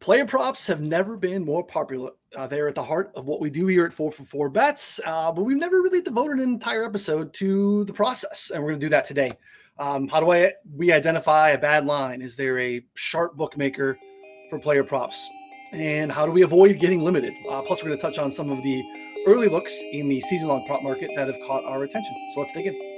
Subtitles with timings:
[0.00, 2.12] Player props have never been more popular.
[2.34, 4.98] Uh, they're at the heart of what we do here at 4 for 4 Bets,
[5.04, 8.80] uh, but we've never really devoted an entire episode to the process, and we're going
[8.80, 9.30] to do that today.
[9.78, 12.22] Um, how do I we identify a bad line?
[12.22, 13.98] Is there a sharp bookmaker
[14.48, 15.28] for player props?
[15.72, 17.34] And how do we avoid getting limited?
[17.50, 18.82] Uh, plus, we're going to touch on some of the
[19.26, 22.14] early looks in the season long prop market that have caught our attention.
[22.34, 22.89] So let's dig in.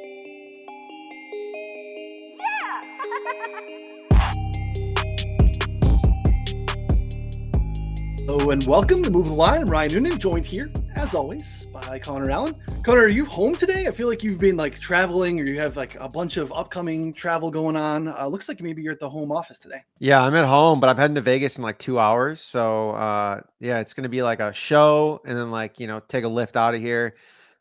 [8.42, 9.60] Hello and welcome to Move the Line.
[9.60, 12.56] I'm Ryan Noonan, joined here, as always, by Connor Allen.
[12.84, 13.86] Connor, are you home today?
[13.86, 17.12] I feel like you've been like traveling or you have like a bunch of upcoming
[17.12, 18.08] travel going on.
[18.08, 19.84] Uh, looks like maybe you're at the home office today.
[20.00, 22.40] Yeah, I'm at home, but I'm heading to Vegas in like two hours.
[22.40, 26.00] So uh, yeah, it's going to be like a show and then like, you know,
[26.00, 27.14] take a lift out of here.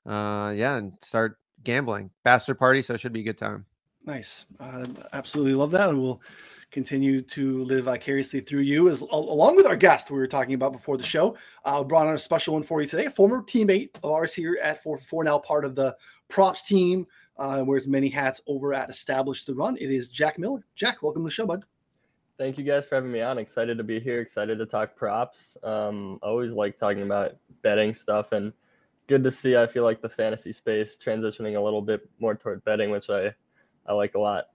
[0.04, 2.10] Uh, yeah, and start gambling.
[2.24, 2.82] Bachelor party.
[2.82, 3.68] So it should be a good time.
[4.04, 4.48] Nice.
[4.60, 5.90] Uh, absolutely love that.
[5.90, 6.22] And we'll
[6.72, 10.72] continue to live vicariously through you, as along with our guest we were talking about
[10.72, 11.36] before the show.
[11.66, 14.58] Uh, brought on a special one for you today, a former teammate of ours here
[14.64, 15.96] at 4 4 now part of the
[16.30, 17.06] props team,
[17.38, 19.78] uh, wears many hats over at Establish the Run.
[19.78, 20.66] It is Jack Miller.
[20.76, 21.64] Jack, welcome to the show, bud.
[22.38, 23.38] Thank you guys for having me on.
[23.38, 24.20] Excited to be here.
[24.20, 25.58] Excited to talk props.
[25.64, 28.54] Um, always like talking about betting stuff and
[29.08, 29.58] good to see.
[29.58, 33.36] I feel like the fantasy space transitioning a little bit more toward betting, which I
[33.86, 34.46] I like a lot.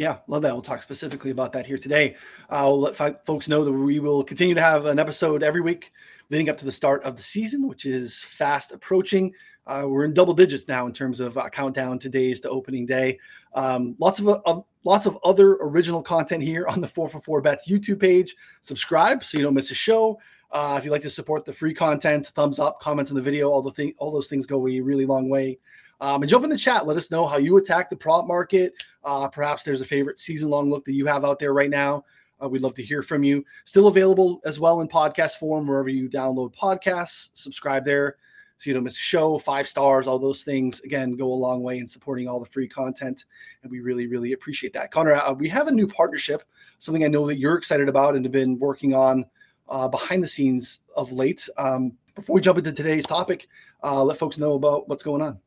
[0.00, 0.54] Yeah, love that.
[0.54, 2.16] We'll talk specifically about that here today.
[2.48, 5.92] I'll let folks know that we will continue to have an episode every week
[6.30, 9.30] leading up to the start of the season, which is fast approaching.
[9.66, 12.86] Uh, we're in double digits now in terms of uh, countdown to days to opening
[12.86, 13.18] day.
[13.52, 17.42] Um, lots of uh, lots of other original content here on the Four for Four
[17.42, 18.34] Bets YouTube page.
[18.62, 20.18] Subscribe so you don't miss a show.
[20.50, 23.50] Uh, if you'd like to support the free content, thumbs up, comments on the video,
[23.50, 25.58] all the thing, all those things go a really long way
[26.00, 26.86] um, and jump in the chat.
[26.86, 28.72] Let us know how you attack the prop market.
[29.04, 32.04] Uh, perhaps there's a favorite season long look that you have out there right now.
[32.42, 33.44] Uh, we'd love to hear from you.
[33.64, 37.30] Still available as well in podcast form wherever you download podcasts.
[37.34, 38.16] Subscribe there
[38.60, 39.38] so you don't miss a show.
[39.38, 42.68] Five stars, all those things again go a long way in supporting all the free
[42.68, 43.24] content,
[43.62, 44.90] and we really, really appreciate that.
[44.90, 46.42] Connor, uh, we have a new partnership,
[46.78, 49.24] something I know that you're excited about and have been working on
[49.70, 51.48] uh, behind the scenes of late.
[51.56, 53.48] Um, before we jump into today's topic,
[53.82, 55.38] uh, let folks know about what's going on.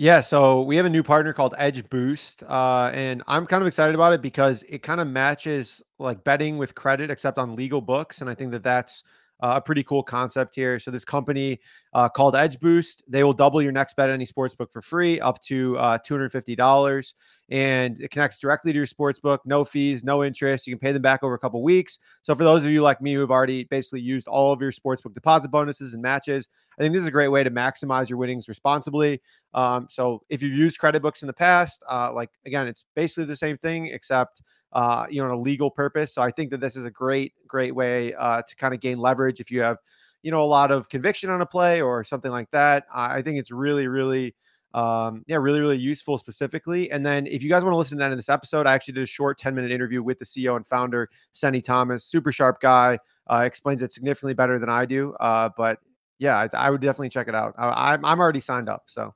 [0.00, 3.66] Yeah, so we have a new partner called Edge Boost, uh, and I'm kind of
[3.66, 7.82] excited about it because it kind of matches like betting with credit, except on legal
[7.82, 9.02] books, and I think that that's
[9.40, 10.78] uh, a pretty cool concept here.
[10.78, 11.60] So this company
[11.92, 14.80] uh, called Edge Boost, they will double your next bet at any sports book for
[14.80, 17.12] free, up to uh, two hundred fifty dollars,
[17.50, 20.66] and it connects directly to your sports book, no fees, no interest.
[20.66, 21.98] You can pay them back over a couple weeks.
[22.22, 24.70] So for those of you like me who have already basically used all of your
[24.70, 26.46] sportsbook deposit bonuses and matches,
[26.78, 29.20] I think this is a great way to maximize your winnings responsibly.
[29.52, 33.24] Um, so if you've used credit books in the past, uh, like again, it's basically
[33.24, 36.14] the same thing except uh, you know, on a legal purpose.
[36.14, 38.98] So I think that this is a great, great way uh, to kind of gain
[38.98, 39.78] leverage if you have,
[40.22, 42.84] you know, a lot of conviction on a play or something like that.
[42.94, 44.34] I think it's really, really,
[44.74, 46.90] um, yeah, really, really useful specifically.
[46.90, 48.94] And then if you guys want to listen to that in this episode, I actually
[48.94, 52.60] did a short 10 minute interview with the CEO and founder, Senny Thomas, super sharp
[52.60, 52.98] guy,
[53.28, 55.14] uh, explains it significantly better than I do.
[55.14, 55.78] Uh, but
[56.18, 57.54] yeah, I, I, would definitely check it out.
[57.58, 58.84] I, I'm, I'm already signed up.
[58.86, 59.14] So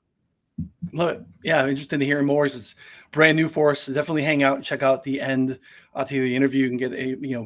[0.92, 1.22] Love it.
[1.42, 2.46] Yeah, I'm interested to hear more.
[2.46, 2.76] It's
[3.10, 3.80] brand new for us.
[3.80, 5.58] So definitely hang out and check out the end
[5.94, 7.36] uh, to the interview and get a you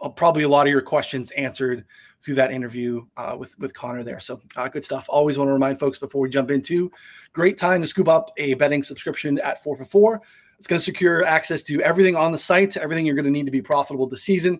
[0.00, 1.84] know probably a lot of your questions answered
[2.26, 4.18] through that interview uh, with with Connor there.
[4.18, 5.06] So uh, good stuff.
[5.08, 6.90] Always want to remind folks before we jump into
[7.32, 10.20] great time to scoop up a betting subscription at four for four.
[10.58, 13.46] It's going to secure access to everything on the site, everything you're going to need
[13.46, 14.58] to be profitable this season.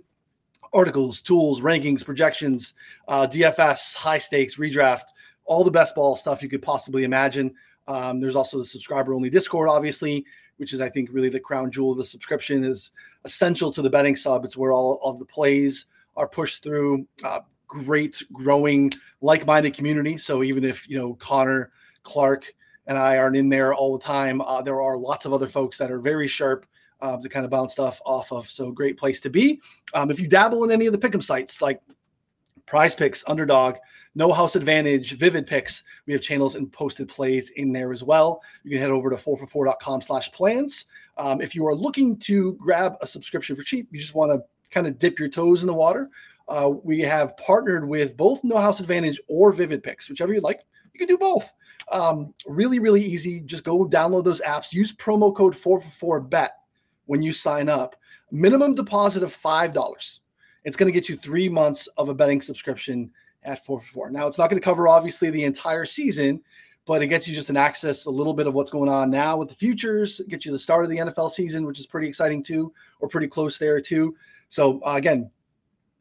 [0.73, 2.75] Articles, tools, rankings, projections,
[3.09, 5.05] uh, DFS, high stakes, redraft,
[5.45, 7.53] all the best ball stuff you could possibly imagine.
[7.89, 10.25] Um, there's also the subscriber only Discord, obviously,
[10.59, 12.93] which is I think really the crown jewel of the subscription is
[13.25, 14.45] essential to the betting sub.
[14.45, 17.07] It's where all of the plays are pushed through.
[17.25, 20.17] Uh, great growing like-minded community.
[20.19, 21.73] So even if you know Connor,
[22.03, 22.53] Clark,
[22.87, 25.79] and I aren't in there all the time, uh, there are lots of other folks
[25.79, 26.67] that are very sharp
[27.01, 28.49] uh, to kind of bounce stuff off of.
[28.49, 29.61] So great place to be.
[29.95, 31.81] Um, if you dabble in any of the pick'em sites like
[32.67, 33.77] Prize Picks, Underdog,
[34.15, 35.85] No House Advantage, Vivid Picks.
[36.07, 38.43] We have channels and posted plays in there as well.
[38.65, 40.87] You can head over to 4for4.com slash plans.
[41.17, 44.41] Um, if you are looking to grab a subscription for cheap, you just want to
[44.71, 46.11] kind of dip your toes in the water.
[46.49, 50.61] Uh, we have partnered with both No House Advantage or Vivid Picks, whichever you like.
[50.93, 51.53] You can do both.
[51.91, 53.41] Um, really, really easy.
[53.41, 54.73] Just go download those apps.
[54.73, 56.51] Use promo code 4for4bet
[57.07, 57.97] when you sign up.
[58.31, 60.21] Minimum deposit of $5
[60.67, 63.11] it's going to get you three months of a betting subscription
[63.45, 64.11] at 444.
[64.11, 66.43] Now, it's not going to cover obviously the entire season,
[66.85, 69.37] but it gets you just an access a little bit of what's going on now
[69.37, 72.43] with the futures, get you the start of the NFL season, which is pretty exciting
[72.43, 74.17] too, or pretty close there too.
[74.49, 75.31] So uh, again,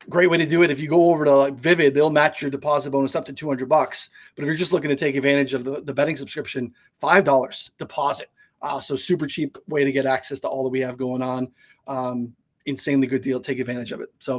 [0.09, 0.71] great way to do it.
[0.71, 3.67] If you go over to like Vivid, they'll match your deposit bonus up to 200
[3.67, 4.09] bucks.
[4.35, 8.29] But if you're just looking to take advantage of the, the betting subscription, $5 deposit.
[8.61, 11.51] Uh, so super cheap way to get access to all that we have going on.
[11.87, 12.33] Um,
[12.65, 13.39] insanely good deal.
[13.39, 14.09] Take advantage of it.
[14.19, 14.35] So,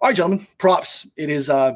[0.00, 1.06] all right, gentlemen, props.
[1.16, 1.74] It is, uh,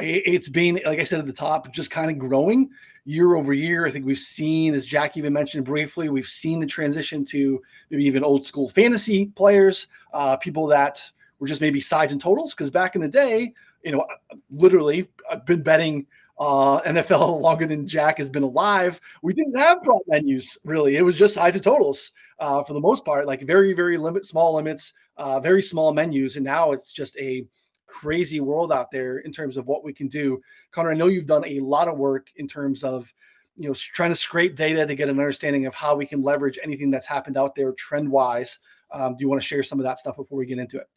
[0.00, 2.70] it's been, like I said at the top, just kind of growing
[3.04, 3.86] year over year.
[3.86, 8.04] I think we've seen, as Jack even mentioned briefly, we've seen the transition to maybe
[8.04, 12.54] even old school fantasy players, uh, people that were just maybe sides and totals.
[12.54, 13.52] Because back in the day,
[13.84, 14.06] you know,
[14.50, 16.06] literally, I've been betting
[16.38, 19.00] uh, NFL longer than Jack has been alive.
[19.22, 20.96] We didn't have prop menus really.
[20.96, 24.26] It was just sides and totals uh, for the most part, like very, very limit,
[24.26, 26.36] small limits, uh, very small menus.
[26.36, 27.44] And now it's just a
[27.86, 30.40] crazy world out there in terms of what we can do.
[30.70, 33.12] Connor, I know you've done a lot of work in terms of
[33.56, 36.58] you know trying to scrape data to get an understanding of how we can leverage
[36.62, 38.58] anything that's happened out there trend wise.
[38.92, 40.88] Um, do you want to share some of that stuff before we get into it?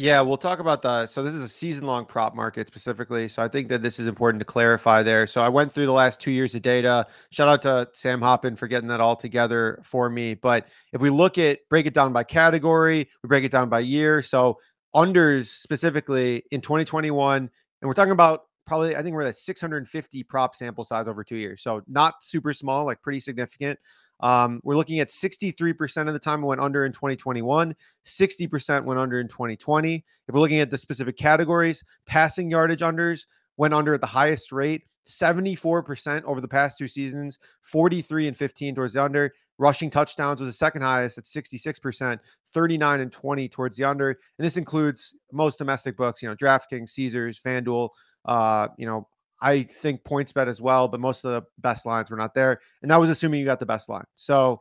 [0.00, 1.06] Yeah, we'll talk about the.
[1.06, 3.28] So this is a season-long prop market specifically.
[3.28, 5.26] So I think that this is important to clarify there.
[5.26, 7.06] So I went through the last two years of data.
[7.32, 10.32] Shout out to Sam Hoppen for getting that all together for me.
[10.32, 13.80] But if we look at break it down by category, we break it down by
[13.80, 14.22] year.
[14.22, 14.58] So
[14.96, 17.50] unders specifically in 2021, and
[17.82, 21.60] we're talking about probably I think we're at 650 prop sample size over two years.
[21.60, 23.78] So not super small, like pretty significant.
[24.20, 27.74] Um, we're looking at 63% of the time it went under in 2021,
[28.04, 30.04] 60% went under in 2020.
[30.28, 33.26] If we're looking at the specific categories, passing yardage unders
[33.56, 38.74] went under at the highest rate, 74% over the past two seasons, 43 and 15
[38.74, 39.32] towards the under.
[39.58, 42.18] Rushing touchdowns was the second highest at 66%,
[42.52, 44.10] 39 and 20 towards the under.
[44.10, 47.90] And this includes most domestic books, you know, DraftKings, Caesars, FanDuel,
[48.24, 49.06] uh, you know,
[49.40, 52.60] I think PointsBet as well, but most of the best lines were not there.
[52.82, 54.04] And that was assuming you got the best line.
[54.16, 54.60] So,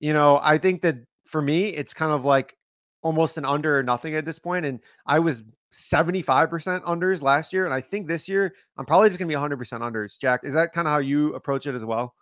[0.00, 0.96] you know, I think that
[1.26, 2.56] for me, it's kind of like
[3.02, 4.66] almost an under or nothing at this point.
[4.66, 7.64] And I was 75% unders last year.
[7.64, 10.18] And I think this year I'm probably just gonna be 100% unders.
[10.18, 12.14] Jack, is that kind of how you approach it as well?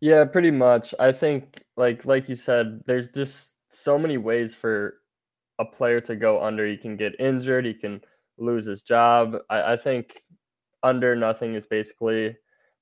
[0.00, 0.94] Yeah, pretty much.
[0.98, 4.94] I think like like you said, there's just so many ways for
[5.58, 6.66] a player to go under.
[6.66, 8.00] He can get injured, he can
[8.38, 9.36] lose his job.
[9.50, 10.22] I, I think
[10.82, 12.36] under nothing is basically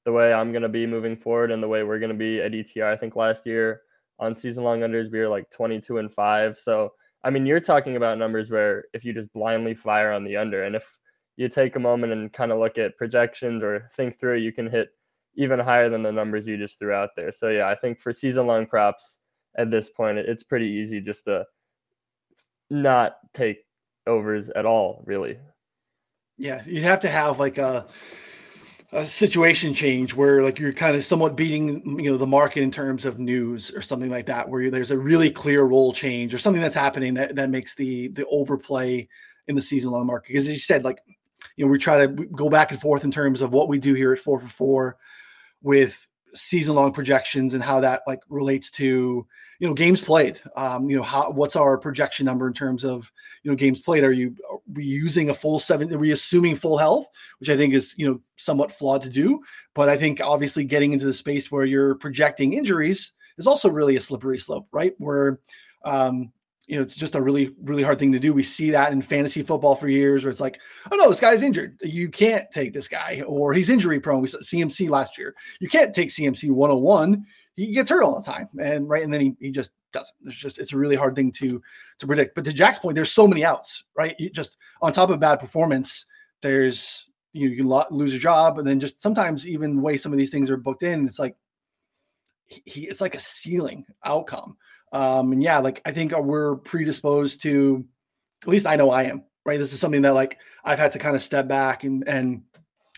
[0.05, 2.41] the way I'm going to be moving forward and the way we're going to be
[2.41, 2.93] at ETR.
[2.93, 3.83] I think last year
[4.19, 6.59] on season long unders, we were like 22 and five.
[6.59, 6.93] So,
[7.25, 10.65] I mean, you're talking about numbers where if you just blindly fire on the under,
[10.65, 10.89] and if
[11.37, 14.71] you take a moment and kind of look at projections or think through, you can
[14.71, 14.91] hit
[15.35, 17.33] even higher than the numbers you just threw out there.
[17.33, 19.19] So, yeah, I think for season long props
[19.59, 21.45] at this point, it's pretty easy just to
[22.71, 23.59] not take
[24.07, 25.39] overs at all, really.
[26.39, 27.87] Yeah, you'd have to have like a
[28.93, 32.71] a situation change where like you're kind of somewhat beating you know the market in
[32.71, 36.39] terms of news or something like that where there's a really clear role change or
[36.39, 39.07] something that's happening that, that makes the the overplay
[39.49, 40.29] in the season long market.
[40.29, 41.01] Because as you said like
[41.57, 43.95] you know we try to go back and forth in terms of what we do
[43.95, 44.97] here at four for four
[45.63, 49.27] with season long projections and how that like relates to
[49.59, 53.11] you know games played um you know how what's our projection number in terms of
[53.43, 56.55] you know games played are you are we using a full seven are we assuming
[56.55, 57.09] full health
[57.39, 59.41] which i think is you know somewhat flawed to do
[59.75, 63.97] but i think obviously getting into the space where you're projecting injuries is also really
[63.97, 65.41] a slippery slope right where
[65.85, 66.33] um
[66.67, 68.33] you know, it's just a really, really hard thing to do.
[68.33, 70.61] We see that in fantasy football for years where it's like,
[70.91, 71.79] oh no, this guy's injured.
[71.83, 74.21] You can't take this guy, or he's injury prone.
[74.21, 75.35] We saw CMC last year.
[75.61, 77.25] You can't take CMC 101.
[77.57, 78.49] He gets hurt all the time.
[78.61, 80.15] And right, and then he, he just doesn't.
[80.25, 81.61] It's just it's a really hard thing to
[81.99, 82.35] to predict.
[82.35, 84.15] But to Jack's point, there's so many outs, right?
[84.19, 86.05] You just on top of bad performance,
[86.43, 89.97] there's you, know, you can lose a job, and then just sometimes even the way
[89.97, 91.37] some of these things are booked in, it's like
[92.47, 94.57] he, it's like a ceiling outcome
[94.93, 97.85] um, and yeah, like I think we're predisposed to,
[98.43, 99.59] at least I know I am, right?
[99.59, 102.43] This is something that like I've had to kind of step back and and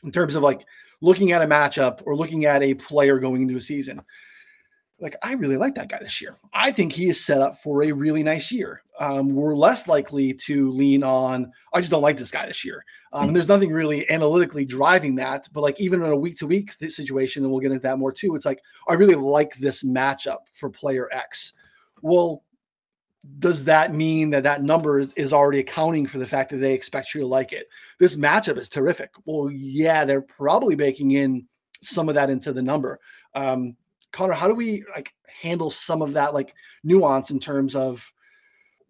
[0.05, 0.65] in terms of like
[1.01, 4.01] looking at a matchup or looking at a player going into a season.
[5.01, 6.37] Like I really like that guy this year.
[6.53, 8.83] I think he is set up for a really nice year.
[8.99, 11.53] Um, we're less likely to lean on.
[11.73, 12.85] I just don't like this guy this year.
[13.13, 15.49] Um, and there's nothing really analytically driving that.
[15.53, 18.13] But like even in a week to week situation, and we'll get into that more
[18.13, 18.35] too.
[18.35, 21.53] It's like I really like this matchup for player X.
[22.03, 22.43] Well,
[23.39, 27.15] does that mean that that number is already accounting for the fact that they expect
[27.15, 27.69] you to like it?
[27.99, 29.11] This matchup is terrific.
[29.25, 31.47] Well, yeah, they're probably baking in
[31.83, 32.99] some of that into the number.
[33.35, 33.77] Um,
[34.13, 38.13] Connor, how do we like handle some of that like nuance in terms of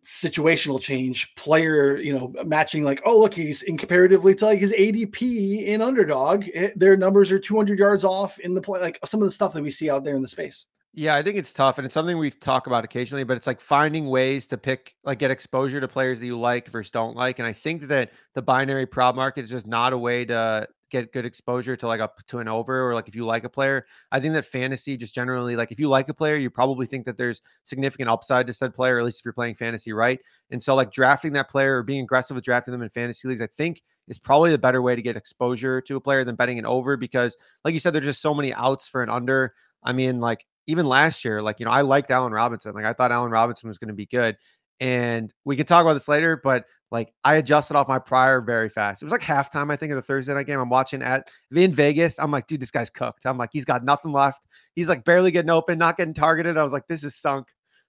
[0.09, 4.73] situational change, player, you know, matching like, oh, look, he's in comparatively to like his
[4.73, 9.21] ADP in underdog, it, their numbers are 200 yards off in the play, like some
[9.21, 10.65] of the stuff that we see out there in the space.
[10.95, 13.23] Yeah, I think it's tough, and it's something we've talked about occasionally.
[13.23, 16.69] But it's like finding ways to pick, like, get exposure to players that you like
[16.69, 17.39] versus don't like.
[17.39, 21.13] And I think that the binary prop market is just not a way to get
[21.13, 23.87] good exposure to like up to an over, or like if you like a player.
[24.13, 27.07] I think that fantasy just generally, like, if you like a player, you probably think
[27.07, 30.21] that there's significant upside to said player, at least if you're playing fantasy right.
[30.51, 33.43] And so, like, drafting that player or being aggressive with drafting them in fantasy leagues,
[33.43, 36.59] I think is probably the better way to get exposure to a player than betting
[36.59, 39.55] an over because, like you said, there's just so many outs for an under.
[39.85, 42.75] I mean, like even last year, like, you know, I liked Allen Robinson.
[42.75, 44.37] Like, I thought Allen Robinson was going to be good.
[44.81, 48.69] And we can talk about this later, but like I adjusted off my prior very
[48.69, 49.03] fast.
[49.03, 50.61] It was like halftime, I think, of the Thursday night game.
[50.61, 52.19] I'm watching at in Vegas.
[52.19, 53.27] I'm like, dude, this guy's cooked.
[53.27, 54.47] I'm like, he's got nothing left.
[54.75, 56.57] He's like barely getting open, not getting targeted.
[56.57, 57.49] I was like, this is sunk.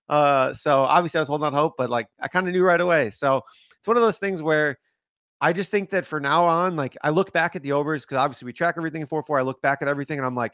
[0.10, 2.81] Uh, so obviously I was holding on hope, but like I kind of knew right
[2.81, 3.12] away.
[3.12, 3.43] So
[3.77, 4.77] it's one of those things where
[5.39, 8.17] I just think that for now on, like I look back at the overs because
[8.17, 9.39] obviously we track everything in 4 4.
[9.39, 10.53] I look back at everything and I'm like,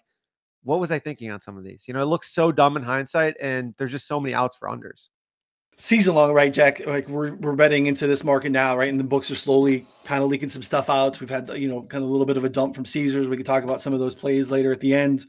[0.63, 1.85] what was I thinking on some of these?
[1.87, 4.67] You know, it looks so dumb in hindsight, and there's just so many outs for
[4.67, 5.09] unders.
[5.77, 6.85] Season long, right, Jack?
[6.85, 8.89] Like we're we're betting into this market now, right?
[8.89, 11.19] And the books are slowly kind of leaking some stuff out.
[11.19, 13.27] We've had you know kind of a little bit of a dump from Caesars.
[13.27, 15.25] We could talk about some of those plays later at the end.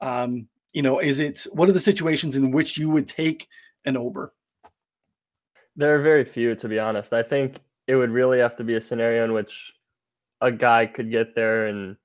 [0.00, 3.46] Um, you know, is it what are the situations in which you would take
[3.84, 4.32] an over?
[5.76, 7.12] There are very few, to be honest.
[7.12, 9.74] I think it would really have to be a scenario in which
[10.40, 11.96] a guy could get there in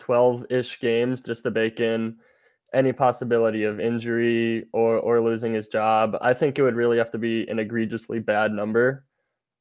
[0.00, 2.16] 12 ish games just to bake in
[2.74, 6.16] any possibility of injury or or losing his job.
[6.20, 9.04] I think it would really have to be an egregiously bad number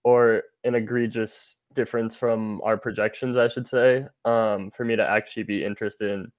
[0.04, 5.44] or an egregious difference from our projections, I should say, um, for me to actually
[5.44, 6.32] be interested in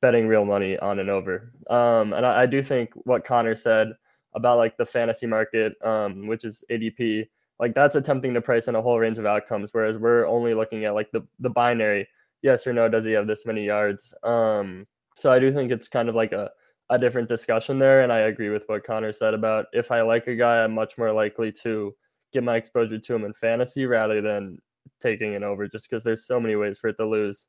[0.00, 1.52] betting real money on and over.
[1.70, 3.92] Um, and I, I, do think what Connor said
[4.34, 7.28] about like the fantasy market, um, which is ADP,
[7.60, 10.84] like that's attempting to price in a whole range of outcomes, whereas we're only looking
[10.84, 12.08] at like the the binary,
[12.42, 14.12] yes or no, does he have this many yards?
[14.24, 16.50] Um, so I do think it's kind of like a,
[16.90, 18.02] a different discussion there.
[18.02, 20.98] And I agree with what Connor said about if I like a guy, I'm much
[20.98, 21.94] more likely to
[22.32, 24.58] get my exposure to him in fantasy rather than
[25.00, 27.46] taking it over just because there's so many ways for it to lose.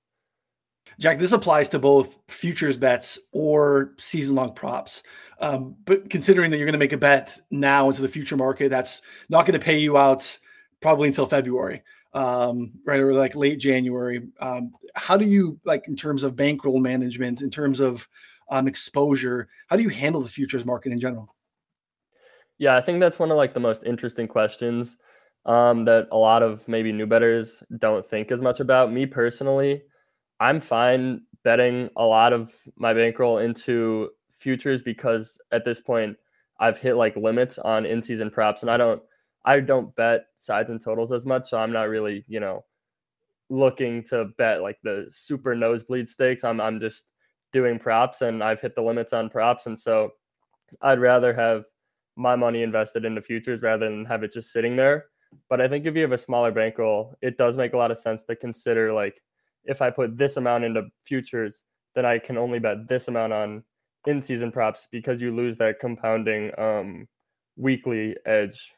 [1.00, 5.04] Jack, this applies to both futures bets or season long props.
[5.40, 8.70] Um, but considering that you're going to make a bet now into the future market,
[8.70, 10.38] that's not going to pay you out
[10.82, 14.28] probably until February um, right or like late January.
[14.40, 18.08] Um, how do you like in terms of bankroll management, in terms of
[18.50, 19.48] um, exposure?
[19.68, 21.34] How do you handle the futures market in general?
[22.60, 24.98] Yeah, I think that's one of like the most interesting questions
[25.46, 28.94] um, that a lot of maybe new betters don't think as much about.
[28.94, 29.82] Me personally,
[30.40, 36.16] I'm fine betting a lot of my bankroll into futures because at this point
[36.60, 39.02] I've hit like limits on in-season props, and I don't
[39.46, 42.64] I don't bet sides and totals as much, so I'm not really, you know,
[43.50, 46.44] looking to bet like the super nosebleed stakes.
[46.44, 47.06] I'm I'm just
[47.52, 50.12] doing props and I've hit the limits on props and so
[50.82, 51.66] I'd rather have
[52.16, 55.06] my money invested into futures rather than have it just sitting there.
[55.50, 57.98] But I think if you have a smaller bankroll, it does make a lot of
[57.98, 59.22] sense to consider like
[59.66, 63.64] if I put this amount into futures, then I can only bet this amount on
[64.06, 67.08] in-season props because you lose that compounding um,
[67.56, 68.74] weekly edge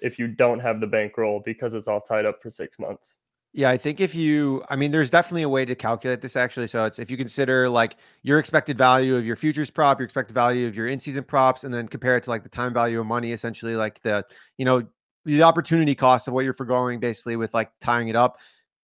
[0.00, 3.16] if you don't have the bankroll because it's all tied up for six months.
[3.52, 6.66] Yeah, I think if you, I mean, there's definitely a way to calculate this actually.
[6.66, 10.34] So it's if you consider like your expected value of your futures prop, your expected
[10.34, 13.00] value of your in season props, and then compare it to like the time value
[13.00, 14.22] of money, essentially like the,
[14.58, 14.86] you know,
[15.24, 18.38] the opportunity cost of what you're foregoing basically with like tying it up.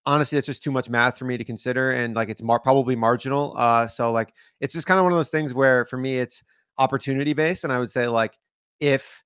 [0.07, 1.93] Honestly, it's just too much math for me to consider.
[1.93, 3.55] And like it's mar- probably marginal.
[3.59, 6.43] Uh, so like it's just kind of one of those things where for me, it's
[6.79, 7.65] opportunity based.
[7.65, 8.39] And I would say like
[8.81, 9.22] if,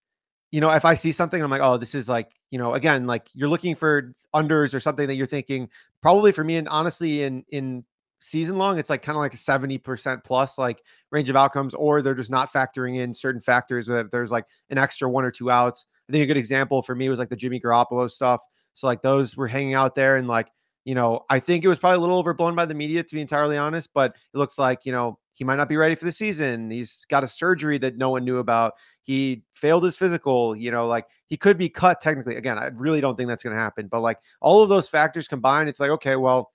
[0.57, 3.07] you know, if I see something, I'm like, oh, this is like, you know, again,
[3.07, 5.69] like you're looking for unders or something that you're thinking
[6.01, 7.85] probably for me and honestly in in
[8.21, 12.01] season long, it's like kind of like a 70% plus like range of outcomes, or
[12.01, 15.51] they're just not factoring in certain factors that there's like an extra one or two
[15.51, 15.85] outs.
[16.09, 18.41] I think a good example for me was like the Jimmy Garoppolo stuff.
[18.73, 20.49] So like those were hanging out there and like,
[20.87, 23.21] you know, I think it was probably a little overblown by the media to be
[23.21, 26.13] entirely honest, but it looks like, you know, he might not be ready for the
[26.13, 26.71] season.
[26.71, 28.73] He's got a surgery that no one knew about.
[29.07, 32.35] He failed his physical, you know, like he could be cut technically.
[32.35, 35.29] Again, I really don't think that's going to happen, but like all of those factors
[35.29, 36.51] combined, it's like, okay, well,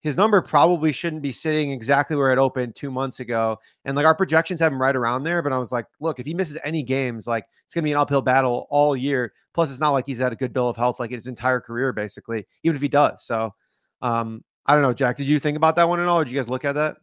[0.00, 3.58] his number probably shouldn't be sitting exactly where it opened two months ago.
[3.84, 5.40] And like our projections have him right around there.
[5.40, 7.92] But I was like, look, if he misses any games, like it's going to be
[7.92, 9.32] an uphill battle all year.
[9.54, 11.92] Plus, it's not like he's had a good bill of health like his entire career,
[11.92, 13.24] basically, even if he does.
[13.24, 13.54] So,
[14.02, 15.16] um, I don't know, Jack.
[15.16, 16.22] Did you think about that one at all?
[16.24, 16.96] Did you guys look at that?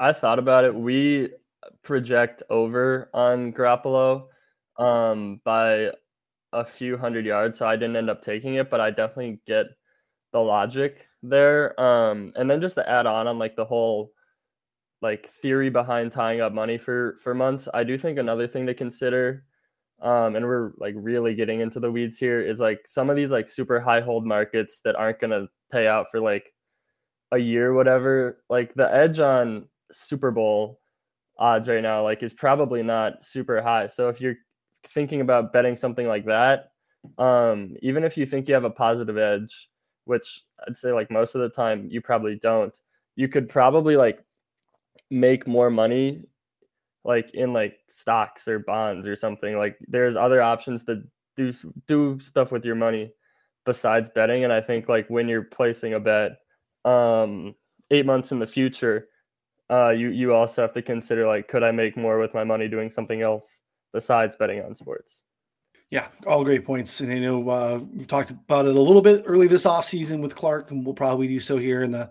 [0.00, 0.74] I thought about it.
[0.74, 1.30] We
[1.82, 4.26] project over on Garoppolo
[4.78, 5.90] um, by
[6.52, 9.66] a few hundred yards, so I didn't end up taking it, but I definitely get
[10.32, 11.78] the logic there.
[11.80, 14.12] Um, and then just to add on on like the whole
[15.00, 17.68] like theory behind tying up money for for months.
[17.72, 19.44] I do think another thing to consider,
[20.00, 23.30] um, and we're like really getting into the weeds here, is like some of these
[23.30, 26.52] like super high hold markets that aren't gonna pay out for like
[27.32, 28.42] a year, whatever.
[28.50, 30.81] Like the edge on Super Bowl
[31.42, 33.88] odds right now, like is probably not super high.
[33.88, 34.36] So if you're
[34.86, 36.70] thinking about betting something like that,
[37.18, 39.68] um, even if you think you have a positive edge,
[40.04, 42.78] which I'd say like most of the time you probably don't,
[43.16, 44.24] you could probably like
[45.10, 46.24] make more money
[47.04, 49.58] like in like stocks or bonds or something.
[49.58, 51.02] Like there's other options to
[51.36, 51.52] do
[51.88, 53.10] do stuff with your money
[53.66, 54.44] besides betting.
[54.44, 56.38] And I think like when you're placing a bet
[56.84, 57.56] um
[57.90, 59.08] eight months in the future,
[59.72, 62.68] uh you you also have to consider like could I make more with my money
[62.68, 63.62] doing something else
[63.92, 65.22] besides betting on sports?
[65.92, 67.00] Yeah, all great points.
[67.00, 70.22] And I know uh, we talked about it a little bit early this off season
[70.22, 72.10] with Clark, and we'll probably do so here in the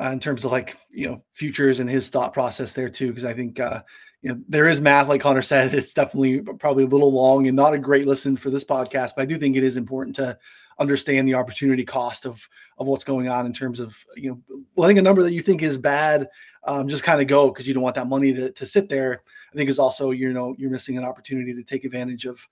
[0.00, 3.08] uh, in terms of like you know futures and his thought process there too.
[3.08, 3.82] Because I think uh,
[4.22, 5.74] you know there is math, like Connor said.
[5.74, 9.22] It's definitely probably a little long and not a great listen for this podcast, but
[9.22, 10.38] I do think it is important to
[10.78, 14.98] understand the opportunity cost of of what's going on in terms of you know letting
[14.98, 16.28] a number that you think is bad
[16.64, 19.22] um, just kind of go because you don't want that money to, to sit there.
[19.52, 22.46] I think is also you know you're missing an opportunity to take advantage of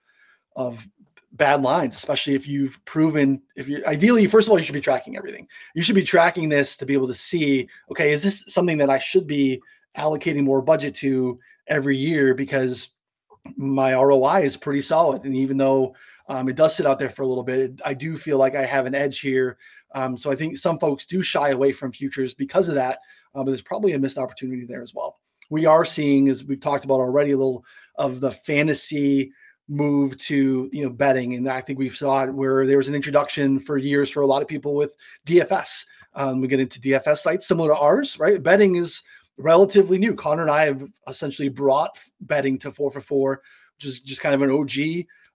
[0.57, 0.87] of
[1.33, 4.81] bad lines, especially if you've proven if you ideally, first of all, you should be
[4.81, 5.47] tracking everything.
[5.75, 8.91] You should be tracking this to be able to see, okay, is this something that
[8.91, 9.61] I should be
[9.97, 12.89] allocating more budget to every year because
[13.57, 15.25] my ROI is pretty solid.
[15.25, 15.95] And even though
[16.29, 18.65] um, it does sit out there for a little bit, I do feel like I
[18.65, 19.57] have an edge here.
[19.95, 22.99] Um, so I think some folks do shy away from futures because of that,
[23.35, 25.17] uh, but there's probably a missed opportunity there as well.
[25.51, 27.65] We are seeing, as we've talked about already, a little
[27.97, 29.33] of the fantasy
[29.71, 31.35] move to you know betting.
[31.35, 34.27] And i think we've saw it where there was an introduction for years for a
[34.27, 34.93] lot of people with
[35.27, 38.43] dfs um, we get into dfs sites similar to ours right?
[38.43, 39.01] Betting is
[39.39, 40.15] relatively new.
[40.15, 43.43] Connor and i have essentially brought betting to 4 for 4
[43.77, 44.73] which is just kind of an og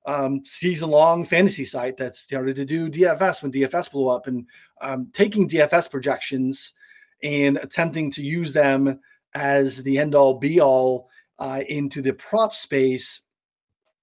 [0.05, 4.27] um, season long fantasy site that started to do dfs when dfs blew up.
[4.27, 4.45] And
[4.81, 6.73] um, taking dfs projections
[7.23, 8.99] and attempting to use them
[9.33, 13.21] as the end all be all uh, into the prop space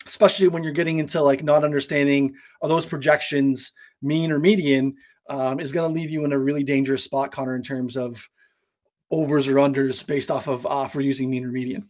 [0.06, 3.72] especially when you're getting into like not understanding are those projections
[4.02, 4.94] mean or median
[5.30, 8.28] um, is going to leave you in a really dangerous spot connor in terms of
[9.10, 11.88] overs or unders based off of uh, for using mean or median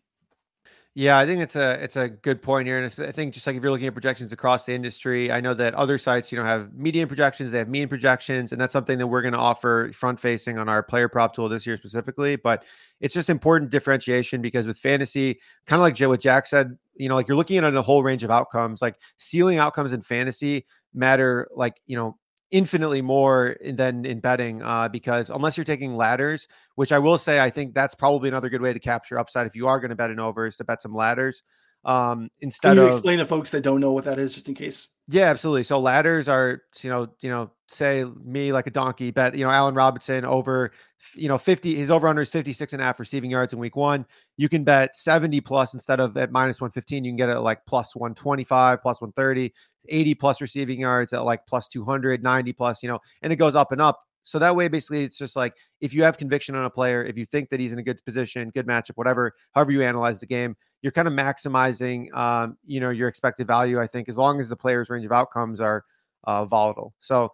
[0.94, 3.56] yeah, I think it's a it's a good point here, and I think just like
[3.56, 6.44] if you're looking at projections across the industry, I know that other sites, you know,
[6.44, 9.90] have median projections, they have mean projections, and that's something that we're going to offer
[9.94, 12.36] front facing on our player prop tool this year specifically.
[12.36, 12.66] But
[13.00, 17.14] it's just important differentiation because with fantasy, kind of like what Jack said, you know,
[17.14, 18.82] like you're looking at a whole range of outcomes.
[18.82, 22.18] Like ceiling outcomes in fantasy matter, like you know,
[22.52, 27.40] infinitely more than in betting uh, because unless you're taking ladders, which I will say,
[27.40, 29.96] I think that's probably another good way to capture upside if you are going to
[29.96, 31.42] bet an over is to bet some ladders.
[31.84, 34.48] Um, instead Can you of explain to folks that don't know what that is, just
[34.48, 34.88] in case.
[35.08, 35.64] Yeah, absolutely.
[35.64, 39.50] So ladders are, you know, you know, say me like a donkey bet, you know,
[39.50, 40.70] Allen Robinson over,
[41.14, 43.74] you know, 50, his over under is 56 and a half receiving yards in week
[43.74, 44.06] one.
[44.36, 47.04] You can bet 70 plus instead of at minus 115.
[47.04, 49.52] You can get it at like plus 125, plus 130,
[49.88, 53.56] 80 plus receiving yards at like plus 200, 90 plus, you know, and it goes
[53.56, 54.04] up and up.
[54.22, 57.16] So that way, basically, it's just like if you have conviction on a player, if
[57.16, 60.26] you think that he's in a good position, good matchup, whatever, however you analyze the
[60.26, 63.80] game, you're kind of maximizing, um, you know, your expected value.
[63.80, 65.84] I think as long as the player's range of outcomes are
[66.24, 66.94] uh, volatile.
[67.00, 67.32] So,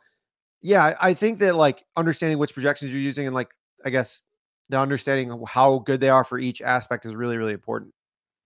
[0.61, 4.23] yeah, I think that like understanding which projections you're using and like I guess
[4.69, 7.93] the understanding how good they are for each aspect is really really important.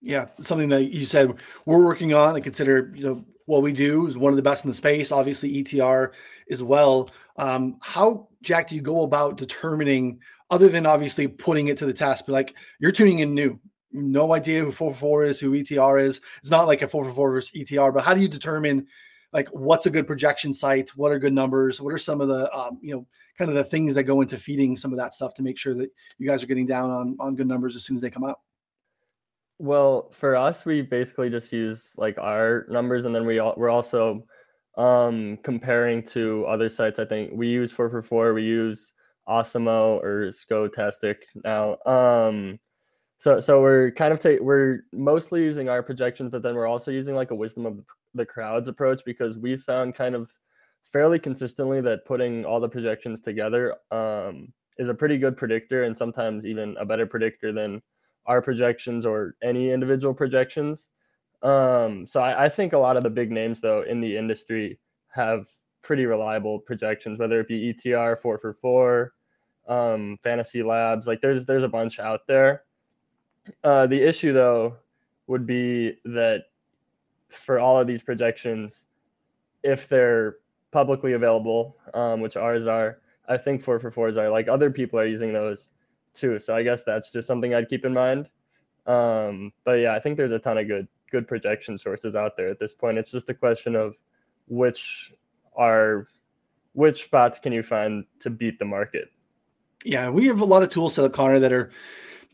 [0.03, 1.33] Yeah, something that you said
[1.65, 2.35] we're working on.
[2.35, 5.11] I consider you know what we do is one of the best in the space.
[5.11, 6.11] Obviously, ETR
[6.51, 7.09] as well.
[7.37, 11.93] Um, how Jack do you go about determining, other than obviously putting it to the
[11.93, 13.57] test, but like you're tuning in new,
[13.93, 16.19] no idea who 444 is, who ETR is.
[16.39, 18.85] It's not like a 444 versus ETR, but how do you determine
[19.31, 20.89] like what's a good projection site?
[20.97, 21.79] What are good numbers?
[21.79, 24.37] What are some of the um, you know kind of the things that go into
[24.37, 25.89] feeding some of that stuff to make sure that
[26.19, 28.39] you guys are getting down on on good numbers as soon as they come out?
[29.63, 33.69] Well, for us, we basically just use like our numbers, and then we all, we're
[33.69, 34.25] also
[34.77, 36.99] um, comparing to other sites.
[36.99, 38.33] I think we use four for four.
[38.33, 38.91] We use
[39.25, 41.77] Awesemo or Stokastic now.
[41.85, 42.59] Um,
[43.19, 46.91] so so we're kind of ta- we're mostly using our projections, but then we're also
[46.91, 47.79] using like a wisdom of
[48.13, 50.29] the crowds approach because we found kind of
[50.83, 55.97] fairly consistently that putting all the projections together um, is a pretty good predictor and
[55.97, 57.81] sometimes even a better predictor than
[58.25, 60.89] our projections or any individual projections.
[61.41, 64.79] Um, so I, I, think a lot of the big names though in the industry
[65.09, 65.45] have
[65.81, 69.13] pretty reliable projections, whether it be ETR four for four,
[69.67, 71.05] um, Fantasy Labs.
[71.05, 72.63] Like there's there's a bunch out there.
[73.63, 74.77] Uh, the issue though
[75.27, 76.45] would be that
[77.29, 78.85] for all of these projections,
[79.63, 80.37] if they're
[80.71, 84.99] publicly available, um, which ours are, I think four for fours are like other people
[84.99, 85.69] are using those
[86.13, 86.39] too.
[86.39, 88.29] So I guess that's just something I'd keep in mind.
[88.85, 92.49] Um, but yeah, I think there's a ton of good good projection sources out there
[92.49, 92.97] at this point.
[92.97, 93.95] It's just a question of
[94.47, 95.13] which
[95.55, 96.07] are
[96.73, 99.09] which spots can you find to beat the market.
[99.85, 101.71] Yeah, we have a lot of tools set up, Connor, that are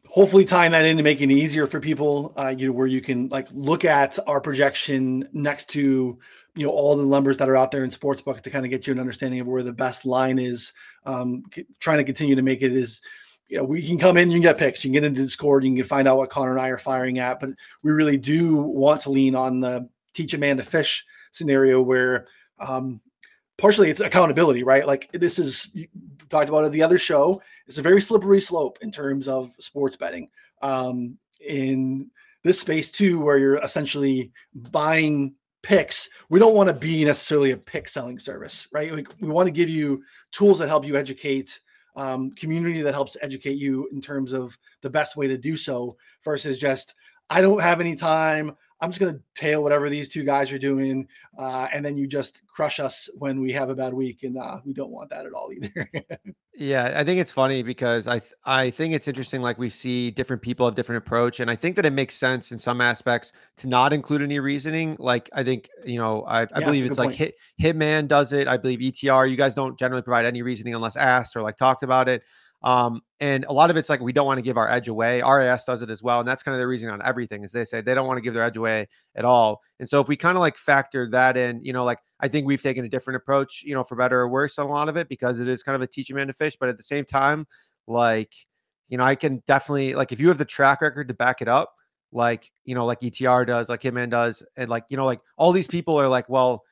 [0.08, 2.34] hopefully tying that in to making it easier for people.
[2.38, 6.18] Uh, you know, where you can like look at our projection next to
[6.56, 8.88] you know all the numbers that are out there in sportsbook to kind of get
[8.88, 10.74] you an understanding of where the best line is.
[11.06, 13.02] Um, c- trying to continue to make it as
[13.50, 15.64] you know, we can come in, you can get picks, you can get into Discord,
[15.64, 17.40] you can find out what Connor and I are firing at.
[17.40, 17.50] But
[17.82, 22.28] we really do want to lean on the teach a man to fish scenario where
[22.60, 23.02] um,
[23.58, 24.86] partially it's accountability, right?
[24.86, 25.76] Like this is
[26.30, 27.42] talked about it the other show.
[27.66, 30.30] It's a very slippery slope in terms of sports betting.
[30.62, 32.12] Um, in
[32.44, 35.34] this space too, where you're essentially buying
[35.64, 38.94] picks, we don't want to be necessarily a pick selling service, right?
[38.94, 41.60] Like we want to give you tools that help you educate
[41.96, 45.98] um, community that helps educate you in terms of the best way to do so
[46.24, 46.96] versus just
[47.30, 48.56] I don't have any time.
[48.82, 52.08] I'm just going to tail whatever these two guys are doing, uh, and then you
[52.08, 55.26] just crush us when we have a bad week, and uh, we don't want that
[55.26, 55.92] at all either.
[56.56, 59.42] Yeah, I think it's funny because I th- I think it's interesting.
[59.42, 62.52] Like we see different people have different approach, and I think that it makes sense
[62.52, 64.98] in some aspects to not include any reasoning.
[65.00, 68.48] Like I think you know I, I Yeah, believe it's like Hit Hitman does it.
[68.48, 69.26] I believe ETR.
[69.30, 72.24] You guys don't generally provide any reasoning unless asked or like talked about it.
[72.62, 75.22] Um, and a lot of it's like we don't want to give our edge away.
[75.22, 77.44] RAS does it as well, and that's kind of the reasoning on everything.
[77.44, 79.62] Is they say they don't want to give their edge away at all.
[79.80, 82.48] And so if we kind of like factor that in, you know, like I think
[82.48, 84.98] we've taken a different approach, you know, for better or worse on a lot of
[84.98, 86.58] it because it is kind of a teach a man to fish.
[86.60, 87.48] But at the same time,
[87.88, 88.34] like,
[88.90, 91.48] you know, I can definitely like if you have the track record to back it
[91.48, 91.74] up,
[92.12, 95.52] like, you know, like ETR does, like Hitman does, and like, you know, like all
[95.52, 96.64] these people are like, well,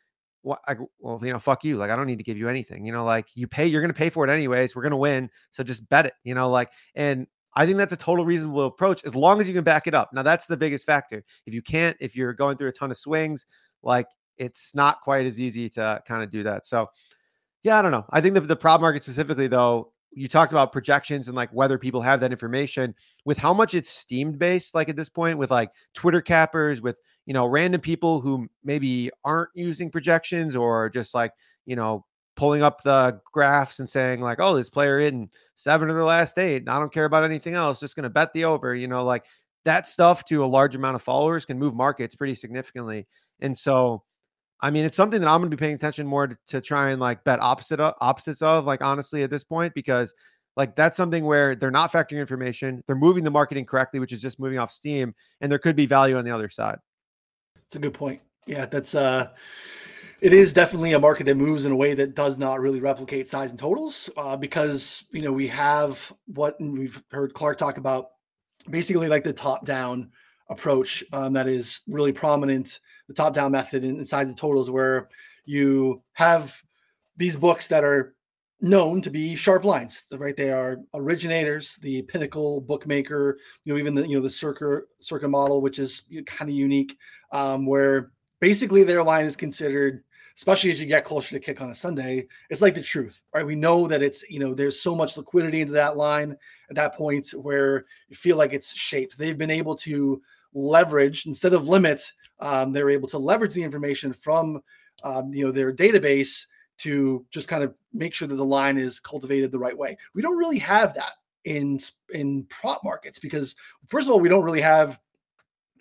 [0.41, 1.77] what I, well, you know, fuck you.
[1.77, 2.85] Like, I don't need to give you anything.
[2.85, 4.75] You know, like you pay, you're gonna pay for it anyways.
[4.75, 5.29] We're gonna win.
[5.51, 9.03] So just bet it, you know, like, and I think that's a total reasonable approach
[9.03, 10.13] as long as you can back it up.
[10.13, 11.23] Now, that's the biggest factor.
[11.45, 13.45] If you can't, if you're going through a ton of swings,
[13.81, 16.65] like it's not quite as easy to kind of do that.
[16.65, 16.87] So,
[17.63, 18.05] yeah, I don't know.
[18.11, 21.77] I think the, the prop market specifically, though, you talked about projections and like whether
[21.77, 25.51] people have that information with how much it's steamed based, like at this point, with
[25.51, 31.13] like Twitter cappers, with you know, random people who maybe aren't using projections or just
[31.13, 31.33] like,
[31.65, 32.03] you know,
[32.35, 36.39] pulling up the graphs and saying, like, oh, this player in seven of their last
[36.39, 36.63] eight.
[36.63, 39.25] And I don't care about anything else, just gonna bet the over, you know, like
[39.65, 43.05] that stuff to a large amount of followers can move markets pretty significantly.
[43.41, 44.03] And so
[44.61, 46.89] I mean, it's something that I'm going to be paying attention more to, to try
[46.89, 50.13] and like bet opposite of, opposites of, like honestly, at this point, because
[50.55, 54.21] like that's something where they're not factoring information, they're moving the marketing correctly, which is
[54.21, 56.79] just moving off Steam, and there could be value on the other side.
[57.67, 58.21] It's a good point.
[58.47, 59.29] Yeah, that's uh
[60.19, 63.27] it is definitely a market that moves in a way that does not really replicate
[63.27, 68.07] size and totals uh, because you know we have what we've heard Clark talk about
[68.69, 70.11] basically like the top down
[70.49, 75.09] approach um, that is really prominent the top down method inside the totals where
[75.45, 76.61] you have
[77.15, 78.15] these books that are
[78.59, 80.35] known to be sharp lines right?
[80.35, 85.27] They are originators the pinnacle bookmaker you know even the you know the circa circa
[85.27, 86.97] model which is kind of unique
[87.31, 90.03] um, where basically their line is considered
[90.35, 93.45] especially as you get closer to kick on a sunday it's like the truth right?
[93.45, 96.35] We know that it's you know there's so much liquidity into that line
[96.69, 99.17] at that point where you feel like it's shaped.
[99.17, 100.21] They've been able to
[100.53, 102.13] leverage instead of limits.
[102.39, 104.61] um, they're able to leverage the information from
[105.03, 106.45] um, you know their database
[106.79, 110.21] to just kind of make sure that the line is cultivated the right way we
[110.21, 111.13] don't really have that
[111.45, 111.79] in
[112.13, 113.55] in prop markets because
[113.87, 114.99] first of all we don't really have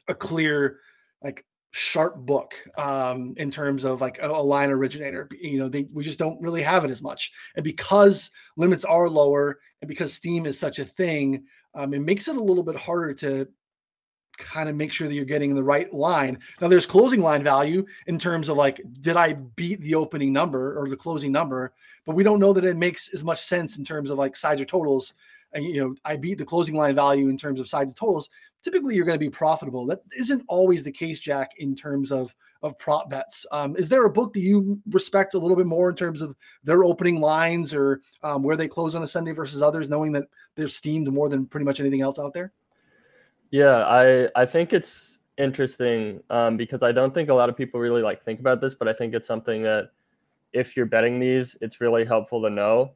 [0.09, 0.79] a clear
[1.22, 1.44] like
[1.76, 5.29] sharp book um, in terms of like a, a, line originator.
[5.38, 7.33] You know, they, we just don't really have it as much.
[7.55, 12.29] And because limits are lower and because Steam is such a thing, um, it makes
[12.29, 13.46] it a little bit harder to
[14.38, 16.38] kind of make sure that you're getting the right line.
[16.61, 20.79] Now, there's closing line value in terms of like, did I beat the opening number
[20.81, 21.72] or the closing number?
[22.05, 24.61] But we don't know that it makes as much sense in terms of like sides
[24.61, 25.14] or totals.
[25.53, 28.29] And, you know, I beat the closing line value in terms of sides and totals
[28.66, 29.87] typically you're going to be profitable.
[29.87, 33.46] That isn't always the case, Jack, in terms of of prop bets.
[33.53, 36.35] Um, is there a book that you respect a little bit more in terms of
[36.64, 40.25] their opening lines or um, where they close on a Sunday versus others, knowing that
[40.57, 42.53] they're steamed more than pretty much anything else out there?
[43.50, 47.80] Yeah, I I think it's interesting um, because I don't think a lot of people
[47.80, 49.90] really like think about this, but I think it's something that
[50.52, 52.92] if you're betting these, it's really helpful to know.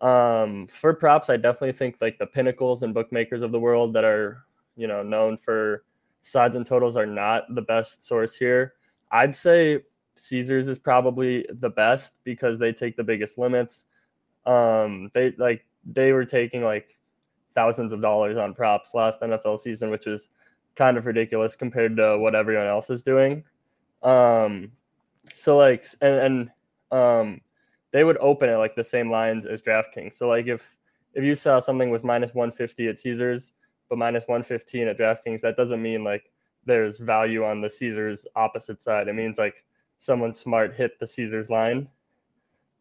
[0.00, 4.04] Um, for props, I definitely think like the pinnacles and bookmakers of the world that
[4.04, 4.44] are,
[4.76, 5.84] you know, known for
[6.22, 8.74] sides and totals are not the best source here.
[9.12, 9.80] I'd say
[10.16, 13.86] Caesars is probably the best because they take the biggest limits.
[14.46, 16.96] Um, they like they were taking like
[17.60, 20.30] thousands of dollars on props last NFL season, which is
[20.76, 23.44] kind of ridiculous compared to what everyone else is doing.
[24.02, 24.72] Um,
[25.34, 26.50] so like and and
[26.90, 27.40] um,
[27.92, 30.14] they would open it like the same lines as DraftKings.
[30.14, 30.62] So like if
[31.12, 33.52] if you saw something was minus 150 at Caesars
[33.90, 36.30] but minus 115 at DraftKings, that doesn't mean like
[36.64, 39.08] there's value on the Caesars opposite side.
[39.08, 39.64] It means like
[39.98, 41.88] someone smart hit the Caesars line.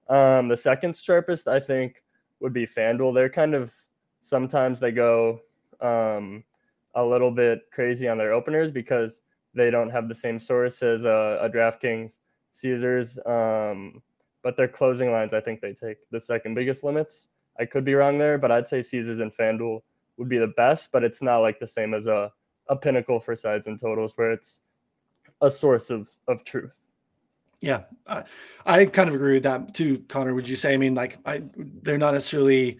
[0.07, 2.03] Um, the second sharpest, I think,
[2.39, 3.13] would be FanDuel.
[3.13, 3.71] They're kind of
[4.29, 5.39] sometimes they go
[5.81, 6.43] um,
[6.95, 9.21] a little bit crazy on their openers because
[9.55, 12.19] they don't have the same source as a, a DraftKings,
[12.53, 13.17] Caesars.
[13.25, 14.01] Um,
[14.43, 17.29] but their closing lines, I think they take the second biggest limits.
[17.59, 19.81] I could be wrong there, but I'd say Caesars and FanDuel
[20.17, 22.31] would be the best, but it's not like the same as a,
[22.67, 24.61] a pinnacle for sides and totals where it's
[25.41, 26.79] a source of, of truth.
[27.61, 28.23] Yeah, I,
[28.65, 30.33] I kind of agree with that too, Connor.
[30.33, 30.73] Would you say?
[30.73, 31.43] I mean, like, I
[31.81, 32.77] they're not necessarily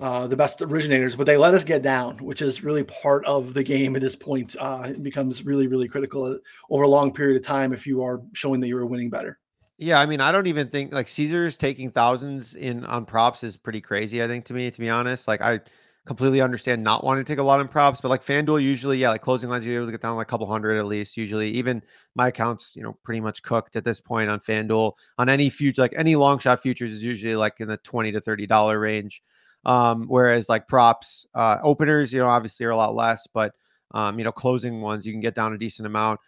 [0.00, 3.52] uh, the best originators, but they let us get down, which is really part of
[3.52, 4.56] the game at this point.
[4.58, 6.38] Uh, it becomes really, really critical
[6.70, 9.38] over a long period of time if you are showing that you're winning better.
[9.76, 13.56] Yeah, I mean, I don't even think like Caesars taking thousands in on props is
[13.56, 14.22] pretty crazy.
[14.22, 15.60] I think to me, to be honest, like I
[16.06, 19.10] completely understand not wanting to take a lot in props, but like FanDuel usually, yeah,
[19.10, 21.16] like closing lines, you're able to get down like a couple hundred at least.
[21.16, 21.82] Usually, even
[22.14, 24.92] my account's you know pretty much cooked at this point on FanDuel.
[25.18, 28.20] On any future, like any long shot futures is usually like in the twenty to
[28.20, 29.22] thirty dollar range.
[29.64, 33.52] Um, whereas like props, uh, openers, you know, obviously are a lot less, but
[33.92, 36.20] um, you know, closing ones you can get down a decent amount.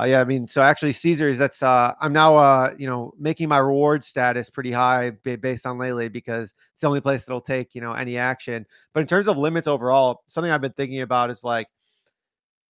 [0.00, 3.48] Uh, yeah, I mean, so actually Caesars, that's uh, I'm now uh, you know making
[3.48, 7.74] my reward status pretty high based on lately because it's the only place that'll take
[7.74, 8.66] you know any action.
[8.94, 11.68] But in terms of limits overall, something I've been thinking about is like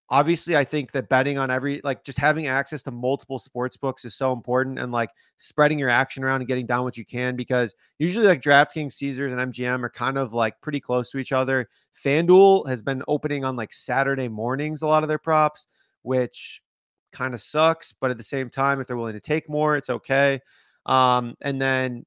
[0.08, 4.04] obviously I think that betting on every like just having access to multiple sports books
[4.04, 7.34] is so important and like spreading your action around and getting down what you can
[7.34, 11.32] because usually like DraftKings, Caesars, and MGM are kind of like pretty close to each
[11.32, 11.68] other.
[12.04, 15.66] FanDuel has been opening on like Saturday mornings a lot of their props,
[16.02, 16.62] which
[17.12, 17.92] kind of sucks.
[17.92, 20.40] But at the same time, if they're willing to take more, it's okay.
[20.84, 22.04] Um, and then,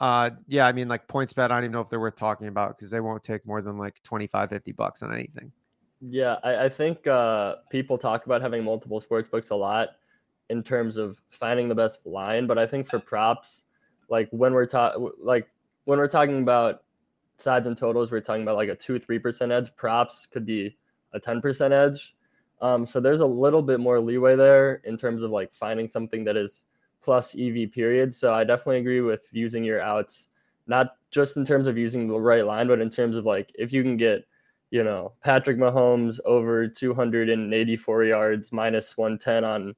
[0.00, 2.76] uh, yeah, I mean, like PointsBet I don't even know if they're worth talking about
[2.76, 5.52] because they won't take more than like 25, 50 bucks on anything.
[6.00, 9.90] Yeah, I, I think uh, people talk about having multiple sports books a lot
[10.48, 13.64] in terms of finding the best line, but I think for props,
[14.08, 15.48] like when we're talking, like
[15.84, 16.82] when we're talking about
[17.36, 19.74] sides and totals, we're talking about like a two, three percent edge.
[19.76, 20.76] Props could be
[21.12, 22.16] a ten percent edge.
[22.62, 26.24] Um, so there's a little bit more leeway there in terms of like finding something
[26.24, 26.64] that is
[27.02, 28.12] plus EV period.
[28.12, 30.28] So I definitely agree with using your outs,
[30.66, 33.72] not just in terms of using the right line, but in terms of like if
[33.72, 34.24] you can get,
[34.70, 39.74] you know, Patrick Mahomes over 284 yards minus 110 on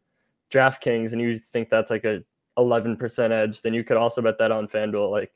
[0.50, 2.22] DraftKings, and you think that's like a
[2.58, 5.32] 11% edge, then you could also bet that on FanDuel like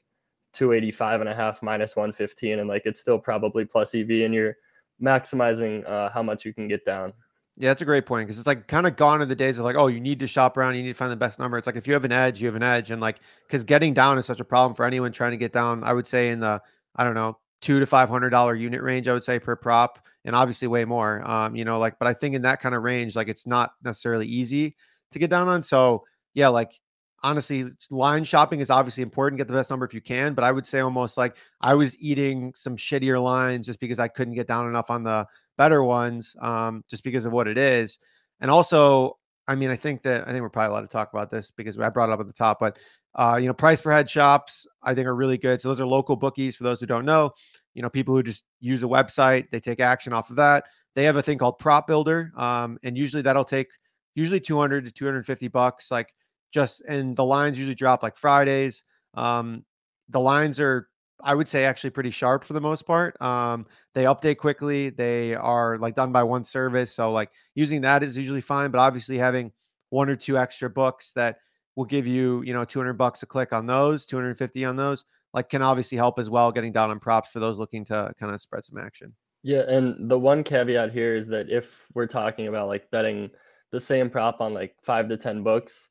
[0.52, 4.56] 285 and a half minus 115, and like it's still probably plus EV, and you're
[5.02, 7.12] maximizing uh, how much you can get down.
[7.58, 9.64] Yeah, that's a great point because it's like kind of gone are the days of
[9.64, 11.56] like, oh, you need to shop around, you need to find the best number.
[11.56, 13.94] It's like if you have an edge, you have an edge, and like because getting
[13.94, 15.82] down is such a problem for anyone trying to get down.
[15.82, 16.60] I would say in the
[16.96, 19.08] I don't know two to five hundred dollar unit range.
[19.08, 21.28] I would say per prop, and obviously way more.
[21.28, 23.72] Um, you know, like but I think in that kind of range, like it's not
[23.82, 24.76] necessarily easy
[25.12, 25.62] to get down on.
[25.62, 26.78] So yeah, like
[27.22, 29.38] honestly, line shopping is obviously important.
[29.38, 31.98] Get the best number if you can, but I would say almost like I was
[32.00, 36.36] eating some shittier lines just because I couldn't get down enough on the better ones
[36.40, 37.98] um, just because of what it is.
[38.40, 41.30] And also, I mean, I think that I think we're probably allowed to talk about
[41.30, 42.78] this because I brought it up at the top, but
[43.14, 45.60] uh, you know, price per head shops I think are really good.
[45.60, 47.30] So those are local bookies for those who don't know.
[47.74, 50.64] You know, people who just use a website, they take action off of that.
[50.94, 53.68] They have a thing called Prop Builder, um, and usually that'll take
[54.14, 55.90] usually 200 to 250 bucks.
[55.90, 56.12] Like
[56.52, 58.84] just and the lines usually drop like Fridays.
[59.14, 59.64] Um,
[60.08, 60.88] the lines are
[61.22, 63.20] I would say actually pretty sharp for the most part.
[63.22, 64.90] Um, they update quickly.
[64.90, 66.94] They are like done by one service.
[66.94, 69.52] So like using that is usually fine, but obviously having
[69.90, 71.38] one or two extra books that
[71.74, 75.48] will give you, you know, 200 bucks a click on those, 250 on those, like
[75.48, 78.40] can obviously help as well getting down on props for those looking to kind of
[78.40, 79.14] spread some action.
[79.42, 83.30] Yeah, and the one caveat here is that if we're talking about like betting
[83.70, 85.88] the same prop on like 5 to 10 books,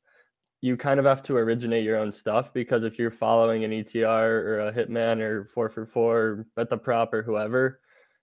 [0.60, 4.22] you kind of have to originate your own stuff because if you're following an ETR
[4.22, 7.80] or a hitman or four for four, bet the prop or whoever,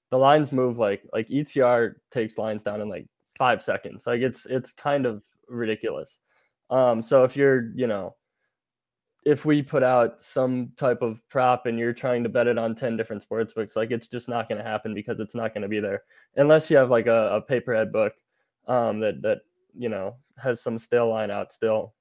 [0.09, 4.05] the lines move like like ETR takes lines down in like five seconds.
[4.07, 6.19] Like it's it's kind of ridiculous.
[6.69, 8.15] Um, so if you're you know
[9.25, 12.75] if we put out some type of prop and you're trying to bet it on
[12.75, 15.61] 10 different sports books, like it's just not going to happen because it's not going
[15.61, 16.03] to be there
[16.35, 18.13] unless you have like a, a pay-per-head book
[18.67, 19.39] um, that, that,
[19.77, 21.93] you know, has some stale line out still.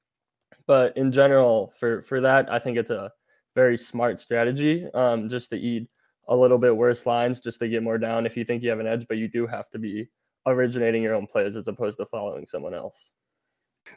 [0.73, 3.13] But in general, for, for that, I think it's a
[3.55, 5.87] very smart strategy um, just to eat
[6.29, 8.81] a little bit worse lines just to get more down if you think you have
[8.81, 10.09] an edge, but you do have to be
[10.47, 13.13] originating your own plays as opposed to following someone else.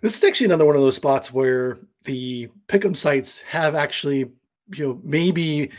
[0.01, 4.33] This is actually another one of those spots where the pick'em sites have actually,
[4.75, 5.71] you know, maybe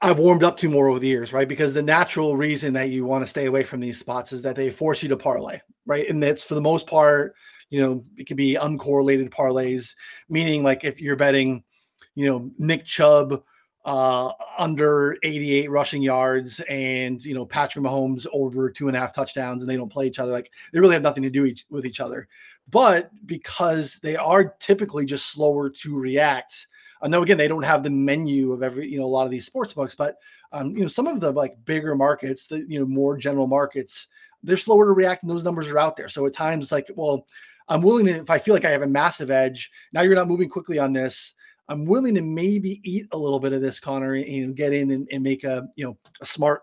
[0.00, 1.48] I've warmed up to more over the years, right?
[1.48, 4.54] Because the natural reason that you want to stay away from these spots is that
[4.54, 6.08] they force you to parlay, right?
[6.08, 7.34] And it's for the most part,
[7.70, 9.94] you know, it can be uncorrelated parlays,
[10.28, 11.64] meaning like if you're betting,
[12.14, 13.42] you know, Nick Chubb
[13.84, 19.14] uh, under 88 rushing yards and you know Patrick Mahomes over two and a half
[19.14, 21.64] touchdowns and they don't play each other like they really have nothing to do each,
[21.70, 22.28] with each other.
[22.68, 26.66] But because they are typically just slower to react
[27.02, 29.30] I know again they don't have the menu of every you know a lot of
[29.30, 30.16] these sports books but
[30.52, 34.08] um, you know some of the like bigger markets the you know more general markets
[34.42, 36.08] they're slower to react and those numbers are out there.
[36.08, 37.26] So at times it's like well
[37.70, 40.28] I'm willing to if I feel like I have a massive edge now you're not
[40.28, 41.34] moving quickly on this
[41.70, 45.08] I'm willing to maybe eat a little bit of this, Connor, and get in and,
[45.12, 46.62] and make a you know a smart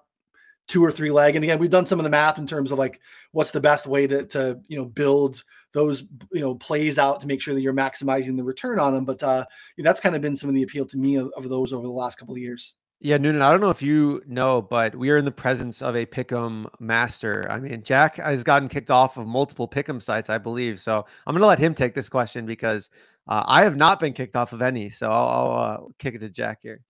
[0.68, 1.36] two or three leg.
[1.36, 3.00] And again, we've done some of the math in terms of like
[3.32, 7.28] what's the best way to to you know build those you know plays out to
[7.28, 9.06] make sure that you're maximizing the return on them.
[9.06, 9.46] But uh,
[9.78, 11.94] that's kind of been some of the appeal to me of, of those over the
[11.94, 12.76] last couple of years.
[13.00, 15.96] Yeah, Noonan, I don't know if you know, but we are in the presence of
[15.96, 17.46] a Pick'em master.
[17.48, 20.80] I mean, Jack has gotten kicked off of multiple Pick'em sites, I believe.
[20.80, 22.90] So I'm going to let him take this question because
[23.28, 24.90] uh, I have not been kicked off of any.
[24.90, 26.82] So I'll, I'll uh, kick it to Jack here.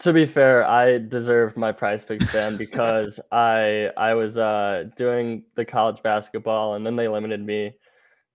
[0.00, 5.64] To be fair, I deserved my PrizePicks ban because I I was uh, doing the
[5.64, 7.72] college basketball and then they limited me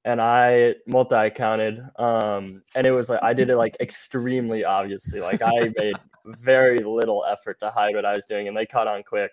[0.05, 1.81] and I multi accounted.
[1.97, 5.19] Um, and it was like I did it like extremely obviously.
[5.19, 8.87] Like I made very little effort to hide what I was doing, and they caught
[8.87, 9.31] on quick.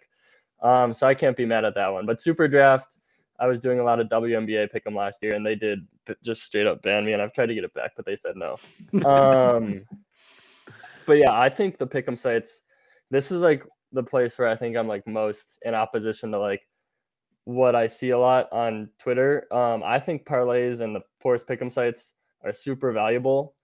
[0.62, 2.06] Um, so I can't be mad at that one.
[2.06, 2.96] But SuperDraft,
[3.38, 5.87] I was doing a lot of WNBA pick 'em last year, and they did
[6.22, 7.12] just straight up ban me.
[7.14, 8.56] And I've tried to get it back, but they said no.
[9.04, 9.85] Um,
[11.06, 12.61] but yeah, I think the pick 'em sites.
[13.11, 16.62] This is like the place where I think I'm like most in opposition to like
[17.51, 19.53] what I see a lot on Twitter.
[19.53, 22.13] Um, I think parlays and the force pick'em sites
[22.45, 23.55] are super valuable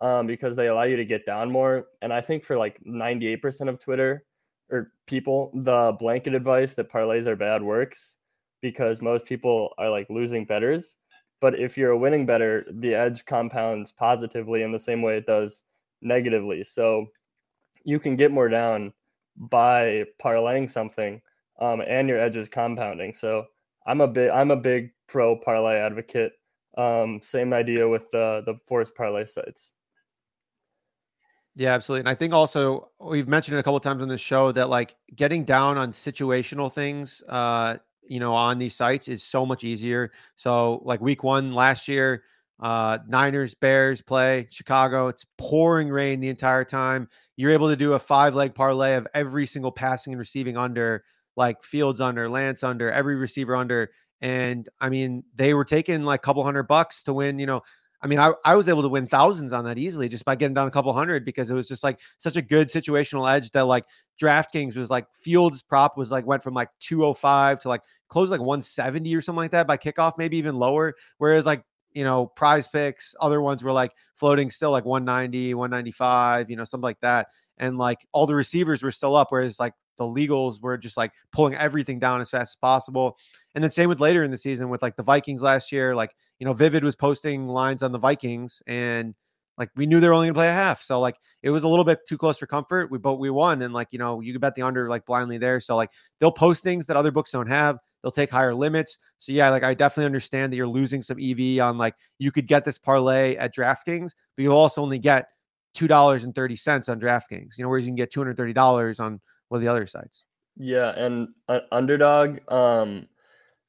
[0.00, 1.86] um, because they allow you to get down more.
[2.02, 4.24] And I think for like 98% of Twitter
[4.68, 8.16] or people, the blanket advice that parlays are bad works
[8.62, 10.96] because most people are like losing betters.
[11.40, 15.26] But if you're a winning better, the edge compounds positively in the same way it
[15.26, 15.62] does
[16.02, 16.64] negatively.
[16.64, 17.06] So
[17.84, 18.92] you can get more down
[19.36, 21.20] by parlaying something
[21.60, 23.14] um, and your edge is compounding.
[23.14, 23.46] So
[23.86, 26.32] I'm a big I'm a big pro parlay advocate.
[26.76, 29.72] Um, same idea with the the force parlay sites.
[31.54, 32.00] Yeah, absolutely.
[32.00, 34.94] And I think also we've mentioned it a couple times on the show that like
[35.14, 40.12] getting down on situational things, uh, you know, on these sites is so much easier.
[40.34, 42.24] So like week one last year,
[42.60, 45.08] uh, Niners, Bears play Chicago.
[45.08, 47.08] It's pouring rain the entire time.
[47.36, 51.04] You're able to do a five leg parlay of every single passing and receiving under,
[51.36, 53.90] like Fields under, Lance under, every receiver under.
[54.20, 57.62] And I mean, they were taking like a couple hundred bucks to win, you know,
[58.02, 60.54] I mean, I, I was able to win thousands on that easily just by getting
[60.54, 63.64] down a couple hundred because it was just like such a good situational edge that
[63.64, 63.84] like
[64.20, 68.40] DraftKings was like Fields prop was like went from like 205 to like close like
[68.40, 70.94] 170 or something like that by kickoff, maybe even lower.
[71.18, 76.56] Whereas like, you know, PrizePicks, other ones were like floating still like 190, 195, you
[76.56, 77.28] know, something like that.
[77.58, 81.12] And like all the receivers were still up, whereas like the legals were just like
[81.32, 83.16] pulling everything down as fast as possible.
[83.54, 86.14] And then same with later in the season with like the Vikings last year, like
[86.38, 89.14] you know, Vivid was posting lines on the Vikings and
[89.58, 90.82] like we knew they were only gonna play a half.
[90.82, 92.90] So like it was a little bit too close for comfort.
[92.90, 93.62] We but we won.
[93.62, 95.60] And like, you know, you could bet the under like blindly there.
[95.60, 95.90] So like
[96.20, 97.78] they'll post things that other books don't have.
[98.02, 98.98] They'll take higher limits.
[99.18, 102.46] So yeah, like I definitely understand that you're losing some EV on like you could
[102.46, 105.28] get this parlay at DraftKings, but you'll also only get
[105.76, 107.56] two dollars and thirty cents on DraftKings.
[107.56, 109.86] You know, whereas you can get two hundred thirty dollars on one of the other
[109.86, 110.24] sites.
[110.56, 113.06] Yeah, and uh, underdog, um,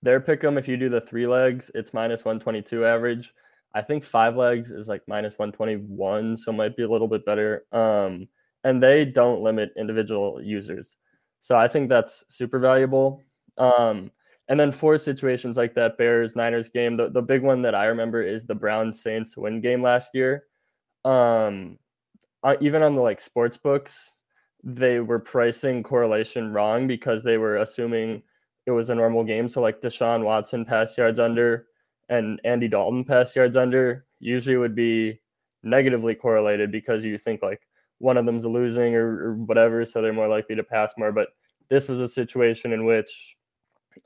[0.01, 3.33] their pick them if you do the three legs, it's minus 122 average.
[3.73, 7.65] I think five legs is like minus 121, so might be a little bit better.
[7.71, 8.27] Um,
[8.63, 10.97] and they don't limit individual users.
[11.41, 13.23] So I think that's super valuable.
[13.57, 14.11] Um,
[14.49, 17.85] and then for situations like that Bears Niners game, the, the big one that I
[17.85, 20.45] remember is the Browns Saints win game last year.
[21.03, 21.77] Um,
[22.43, 24.19] uh, even on the like sports books,
[24.63, 28.21] they were pricing correlation wrong because they were assuming
[28.65, 29.47] it was a normal game.
[29.47, 31.67] So like Deshaun Watson pass yards under
[32.09, 35.19] and Andy Dalton pass yards under usually would be
[35.63, 37.61] negatively correlated because you think like
[37.99, 41.11] one of them's losing or, or whatever, so they're more likely to pass more.
[41.11, 41.29] But
[41.69, 43.35] this was a situation in which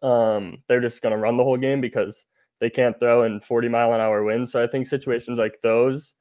[0.02, 2.26] um, they're just going to run the whole game because
[2.60, 4.52] they can't throw in 40 mile an hour winds.
[4.52, 6.14] So I think situations like those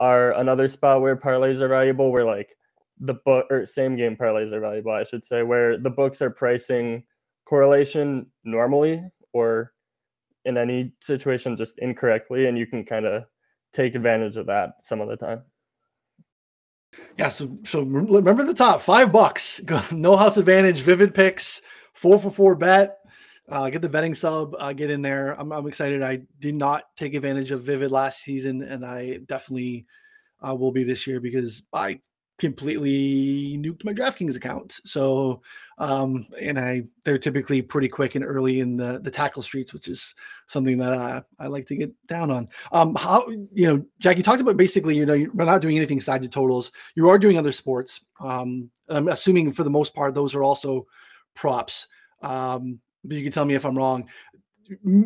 [0.00, 2.56] are another spot where parlays are valuable, where like
[2.98, 6.30] the book or same game parlays are valuable, I should say, where the books are
[6.30, 7.04] pricing
[7.44, 9.72] correlation normally or
[10.44, 13.24] in any situation just incorrectly, and you can kind of
[13.72, 15.42] take advantage of that some of the time.
[17.18, 19.60] Yeah, so so remember the top five bucks.
[19.92, 22.99] no house advantage, vivid picks, four for four bet.
[23.50, 25.38] Uh, get the betting sub, uh, get in there.
[25.38, 26.02] I'm, I'm excited.
[26.02, 29.86] I did not take advantage of Vivid last season, and I definitely
[30.46, 32.00] uh, will be this year because I
[32.38, 34.80] completely nuked my DraftKings account.
[34.84, 35.42] So,
[35.78, 39.88] um, and I they're typically pretty quick and early in the the tackle streets, which
[39.88, 40.14] is
[40.46, 42.48] something that I, I like to get down on.
[42.72, 46.00] Um, how you know, Jack, you talked about basically, you know, you're not doing anything
[46.00, 46.72] side to totals.
[46.94, 48.00] You are doing other sports.
[48.20, 50.86] Um, I'm assuming for the most part those are also
[51.34, 51.88] props.
[52.22, 54.08] Um, but you can tell me if I'm wrong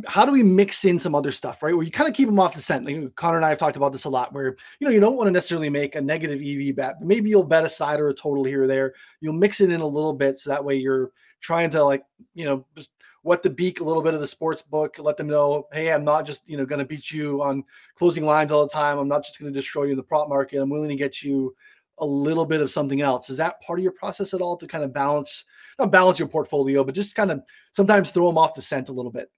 [0.07, 1.75] how do we mix in some other stuff, right?
[1.75, 2.85] Where you kind of keep them off the scent.
[2.85, 5.17] Like Connor and I have talked about this a lot, where you know you don't
[5.17, 8.09] want to necessarily make a negative EV bet, but maybe you'll bet a side or
[8.09, 8.95] a total here or there.
[9.21, 12.45] You'll mix it in a little bit, so that way you're trying to like you
[12.45, 12.91] know just
[13.23, 16.05] wet the beak a little bit of the sports book, let them know, hey, I'm
[16.05, 17.65] not just you know going to beat you on
[17.97, 18.99] closing lines all the time.
[18.99, 20.61] I'm not just going to destroy you in the prop market.
[20.61, 21.55] I'm willing to get you
[21.99, 23.31] a little bit of something else.
[23.31, 25.45] Is that part of your process at all to kind of balance,
[25.79, 28.93] not balance your portfolio, but just kind of sometimes throw them off the scent a
[28.93, 29.31] little bit?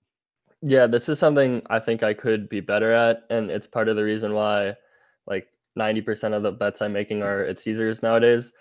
[0.62, 3.96] Yeah, this is something I think I could be better at, and it's part of
[3.96, 4.74] the reason why,
[5.26, 8.52] like, ninety percent of the bets I'm making are at Caesars nowadays.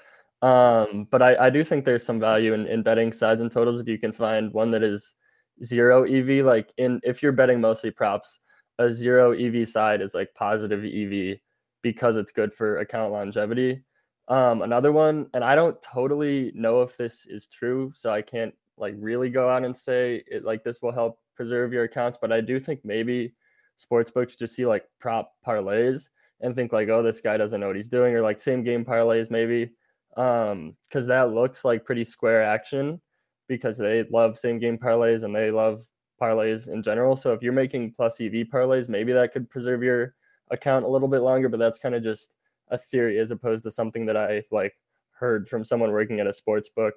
[0.41, 3.80] Um, but I, I do think there's some value in, in betting sides and totals
[3.80, 5.15] if you can find one that is
[5.63, 6.45] zero EV.
[6.45, 8.39] Like in if you're betting mostly props,
[8.80, 11.38] a zero EV side is like positive EV
[11.82, 13.84] because it's good for account longevity.
[14.28, 18.53] Um, another one, and I don't totally know if this is true, so I can't
[18.78, 22.17] like really go out and say it like this will help preserve your accounts.
[22.19, 23.34] But I do think maybe
[23.76, 26.09] sports books just see like prop parlays
[26.41, 28.84] and think like, oh, this guy doesn't know what he's doing, or like same game
[28.84, 29.71] parlays maybe,
[30.17, 32.99] um, because that looks like pretty square action
[33.47, 35.86] because they love same game parlays and they love
[36.21, 37.15] parlays in general.
[37.15, 40.15] So if you're making plus EV parlays, maybe that could preserve your
[40.51, 41.49] account a little bit longer.
[41.49, 42.34] But that's kind of just
[42.70, 44.74] a theory as opposed to something that I like
[45.11, 46.93] heard from someone working at a sports book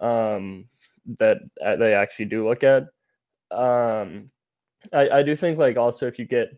[0.00, 0.66] um,
[1.18, 2.84] that uh, they actually do look at.
[3.50, 4.30] Um,
[4.92, 6.56] I, I do think like also if you get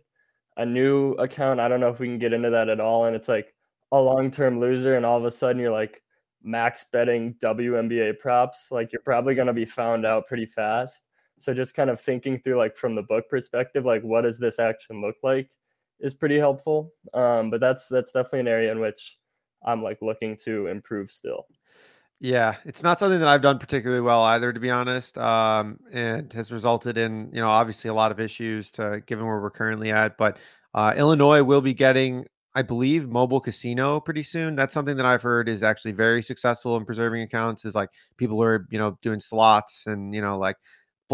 [0.57, 3.17] a new account, I don't know if we can get into that at all, and
[3.17, 3.55] it's like
[3.93, 6.03] a long term loser, and all of a sudden you're like
[6.43, 11.05] max betting WNBA props, like you're probably going to be found out pretty fast.
[11.39, 14.59] So just kind of thinking through like from the book perspective, like what does this
[14.59, 15.51] action look like
[16.01, 16.93] is pretty helpful.
[17.13, 19.19] Um, but that's that's definitely an area in which
[19.65, 21.47] I'm like looking to improve still.
[22.21, 26.33] Yeah, it's not something that I've done particularly well either, to be honest, um, and
[26.33, 29.91] has resulted in you know obviously a lot of issues to given where we're currently
[29.91, 30.17] at.
[30.17, 30.39] But
[30.75, 34.57] uh, Illinois will be getting, I believe, mobile casino pretty soon.
[34.57, 37.65] That's something that I've heard is actually very successful in preserving accounts.
[37.65, 40.57] Is like people are you know doing slots and you know like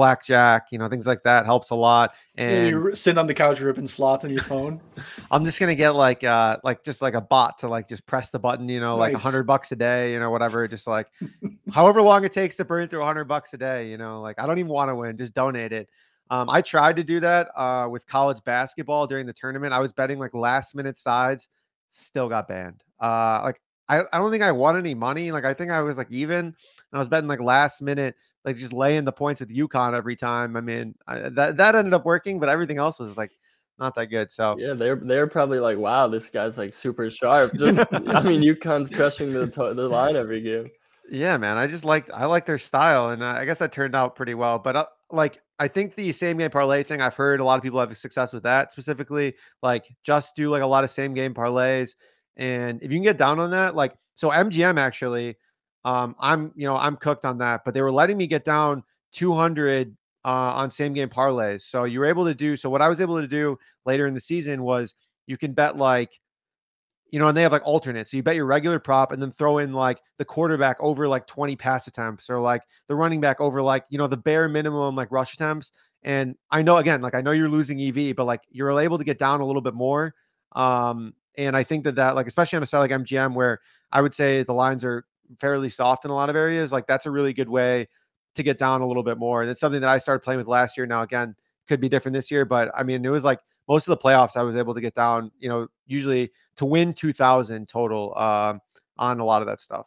[0.01, 2.15] blackjack, you know, things like that helps a lot.
[2.39, 4.81] And you sit on the couch ripping slots on your phone.
[5.31, 8.31] I'm just gonna get like uh like just like a bot to like just press
[8.31, 10.67] the button, you know, like a hundred bucks a day, you know, whatever.
[10.67, 11.07] Just like
[11.71, 14.41] however long it takes to burn through a hundred bucks a day, you know, like
[14.41, 15.91] I don't even want to win, just donate it.
[16.31, 19.75] Um, I tried to do that uh with college basketball during the tournament.
[19.75, 21.51] I was betting like last minute sides,
[21.91, 22.83] still got banned.
[22.99, 25.31] Uh like I, I don't think I won any money.
[25.31, 26.55] Like I think I was like even and
[26.99, 28.15] I was betting like last minute
[28.45, 30.57] like just laying the points with UConn every time.
[30.57, 33.37] I mean, I, that that ended up working, but everything else was like
[33.79, 34.31] not that good.
[34.31, 37.55] So yeah, they're they're probably like, wow, this guy's like super sharp.
[37.59, 40.71] Just I mean, UConn's crushing the the line every game.
[41.11, 44.15] Yeah, man, I just liked I like their style, and I guess that turned out
[44.15, 44.61] pretty well.
[44.61, 47.65] But uh, like, I think the same game parlay thing, I've heard a lot of
[47.65, 48.71] people have success with that.
[48.71, 51.97] Specifically, like just do like a lot of same game parlays,
[52.37, 55.37] and if you can get down on that, like so MGM actually
[55.85, 58.83] um, I'm you know I'm cooked on that, but they were letting me get down
[59.13, 61.63] 200 uh, on same game parlays.
[61.63, 62.57] So you were able to do.
[62.57, 64.95] So what I was able to do later in the season was
[65.27, 66.21] you can bet like,
[67.11, 68.11] you know, and they have like alternates.
[68.11, 71.27] So you bet your regular prop and then throw in like the quarterback over like
[71.27, 74.95] 20 pass attempts or like the running back over like you know the bare minimum
[74.95, 75.73] like rush attempts.
[76.03, 79.05] And I know again, like I know you're losing EV, but like you're able to
[79.05, 80.15] get down a little bit more.
[80.53, 83.61] Um, and I think that that like especially on a side like MGM where
[83.93, 85.05] I would say the lines are
[85.39, 87.89] fairly soft in a lot of areas, like that's a really good way
[88.35, 89.43] to get down a little bit more.
[89.43, 90.87] And it's something that I started playing with last year.
[90.87, 91.35] Now, again,
[91.69, 94.37] could be different this year, but I mean, it was like most of the playoffs
[94.37, 98.55] I was able to get down, you know, usually to win 2000 total uh,
[98.99, 99.87] on a lot of that stuff.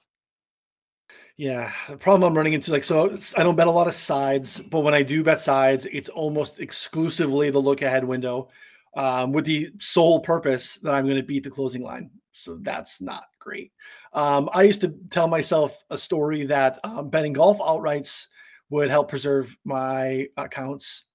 [1.36, 4.62] Yeah, the problem I'm running into, like, so I don't bet a lot of sides,
[4.62, 8.50] but when I do bet sides, it's almost exclusively the look ahead window,
[8.96, 12.12] um, with the sole purpose that I'm going to beat the closing line.
[12.34, 13.72] So that's not great.
[14.12, 18.28] Um, I used to tell myself a story that um, betting golf outrights
[18.70, 21.06] would help preserve my accounts.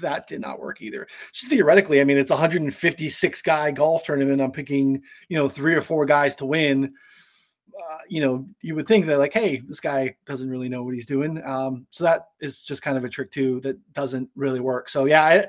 [0.00, 1.06] That did not work either.
[1.32, 4.40] Just theoretically, I mean, it's 156 guy golf tournament.
[4.40, 6.94] I'm picking, you know, three or four guys to win
[7.90, 10.94] uh, you know, you would think that like, hey, this guy doesn't really know what
[10.94, 11.42] he's doing.
[11.44, 14.88] Um, so that is just kind of a trick too that doesn't really work.
[14.88, 15.46] So yeah, I,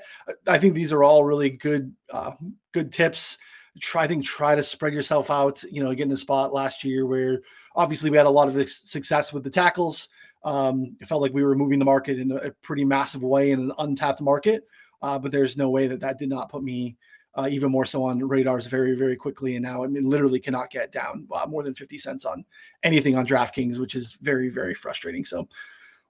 [0.47, 2.33] I think these are all really good, uh,
[2.71, 3.37] good tips.
[3.79, 5.61] Try, I think, try to spread yourself out.
[5.63, 7.41] You know, get in a spot last year where
[7.75, 10.07] obviously we had a lot of success with the tackles.
[10.43, 13.59] Um, it felt like we were moving the market in a pretty massive way in
[13.59, 14.67] an untapped market.
[15.01, 16.95] Uh, but there's no way that that did not put me
[17.35, 19.55] uh, even more so on radars very, very quickly.
[19.55, 22.45] And now, I mean, literally cannot get down uh, more than 50 cents on
[22.83, 25.25] anything on DraftKings, which is very, very frustrating.
[25.25, 25.47] So,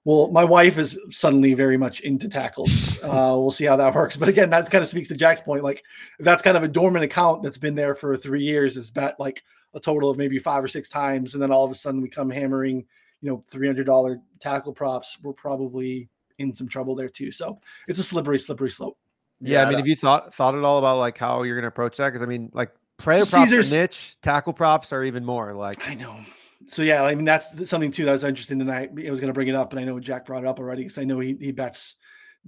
[0.06, 2.94] well, my wife is suddenly very much into tackles.
[3.06, 4.16] Uh, we'll see how that works.
[4.16, 5.62] But again, that kind of speaks to Jack's point.
[5.62, 5.84] Like,
[6.18, 9.44] that's kind of a dormant account that's been there for three years, is bet like
[9.74, 11.34] a total of maybe five or six times.
[11.34, 12.84] And then all of a sudden we come hammering,
[13.20, 15.18] you know, $300 tackle props.
[15.22, 17.30] We're probably in some trouble there too.
[17.30, 18.98] So it's a slippery, slippery slope.
[19.40, 21.62] Yeah, yeah I mean, have you thought thought at all about like how you're going
[21.62, 22.08] to approach that?
[22.08, 25.54] Because I mean, like player props are niche, tackle props are even more.
[25.54, 26.18] Like I know.
[26.66, 28.90] So yeah, I mean that's something too that was interesting tonight.
[28.90, 30.82] I was going to bring it up, and I know Jack brought it up already
[30.82, 31.96] because I know he he bets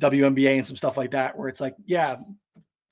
[0.00, 2.16] WNBA and some stuff like that, where it's like, yeah,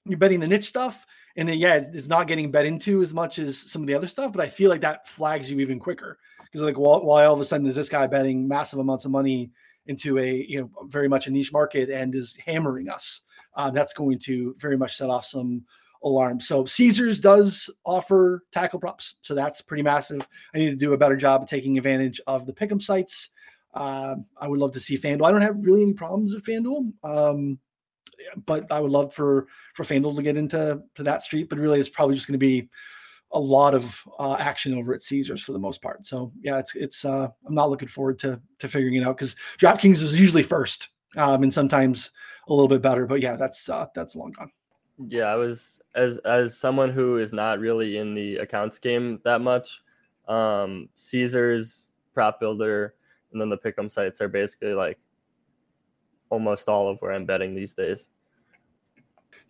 [0.05, 1.07] you're betting the niche stuff,
[1.37, 4.09] and then yeah, it's not getting bet into as much as some of the other
[4.09, 4.33] stuff.
[4.33, 7.41] But I feel like that flags you even quicker because like, why, why all of
[7.41, 9.51] a sudden is this guy betting massive amounts of money
[9.87, 13.23] into a you know very much a niche market and is hammering us?
[13.57, 15.64] uh, that's going to very much set off some
[16.03, 16.47] alarms.
[16.47, 20.27] So Caesars does offer tackle props, so that's pretty massive.
[20.55, 23.31] I need to do a better job of taking advantage of the pick'em sites.
[23.75, 25.27] Uh, I would love to see FanDuel.
[25.27, 27.59] I don't have really any problems with FanDuel, um,
[28.47, 31.49] but I would love for for FanDuel to get into to that street.
[31.49, 32.69] But really, it's probably just going to be
[33.33, 36.07] a lot of uh, action over at Caesars for the most part.
[36.07, 37.05] So yeah, it's it's.
[37.05, 40.89] Uh, I'm not looking forward to to figuring it out because DraftKings is usually first,
[41.17, 42.11] um, and sometimes
[42.49, 43.07] a little bit better.
[43.07, 44.51] But yeah, that's uh, that's long gone.
[44.99, 49.41] Yeah, I was as as someone who is not really in the accounts game that
[49.41, 49.83] much.
[50.27, 52.95] Um, Caesars, Prop Builder,
[53.33, 54.99] and then the pick'em sites are basically like
[56.31, 58.11] almost all of where I'm betting these days.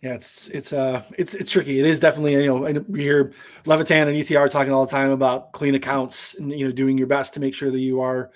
[0.01, 1.79] Yeah, it's it's uh it's it's tricky.
[1.79, 3.31] It is definitely you know we hear
[3.65, 7.07] Levitan and ETR talking all the time about clean accounts and you know doing your
[7.07, 8.31] best to make sure that you are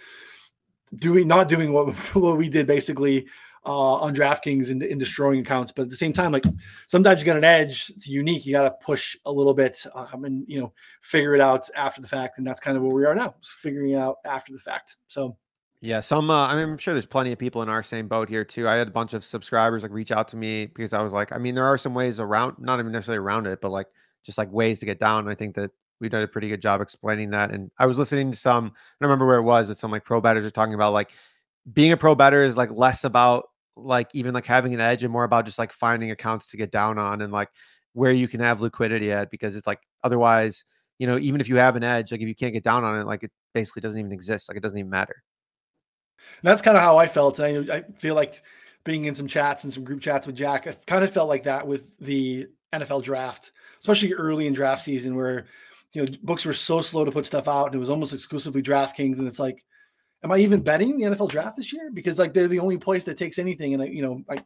[0.95, 3.28] doing not doing what what we did basically
[3.66, 5.72] uh, on DraftKings and in, in, destroying accounts.
[5.72, 6.45] But at the same time, like
[6.88, 7.91] sometimes you got an edge.
[7.95, 8.45] It's unique.
[8.45, 12.01] You got to push a little bit um, and you know figure it out after
[12.01, 12.38] the fact.
[12.38, 14.97] And that's kind of where we are now, figuring out after the fact.
[15.07, 15.38] So.
[15.84, 16.30] Yeah, some.
[16.30, 18.68] Uh, I mean, I'm sure there's plenty of people in our same boat here too.
[18.68, 21.32] I had a bunch of subscribers like reach out to me because I was like,
[21.32, 23.88] I mean, there are some ways around, not even necessarily around it, but like
[24.24, 25.28] just like ways to get down.
[25.28, 27.51] I think that we did a pretty good job explaining that.
[27.51, 30.03] And I was listening to some, I don't remember where it was, but some like
[30.03, 31.14] pro bettors are talking about like
[31.72, 35.11] being a pro better is like less about like even like having an edge and
[35.11, 37.49] more about just like finding accounts to get down on and like
[37.93, 40.65] where you can have liquidity at because it's like otherwise
[40.99, 42.99] you know even if you have an edge like if you can't get down on
[42.99, 45.24] it like it basically doesn't even exist like it doesn't even matter.
[46.43, 48.43] That's kind of how i felt I, I feel like
[48.84, 51.43] being in some chats and some group chats with jack i kind of felt like
[51.43, 55.45] that with the nfl draft especially early in draft season where
[55.93, 58.61] you know books were so slow to put stuff out and it was almost exclusively
[58.61, 59.63] draftkings and it's like
[60.24, 61.89] am I even betting the NFL draft this year?
[61.91, 63.74] Because like they're the only place that takes anything.
[63.74, 64.38] And I, you know, I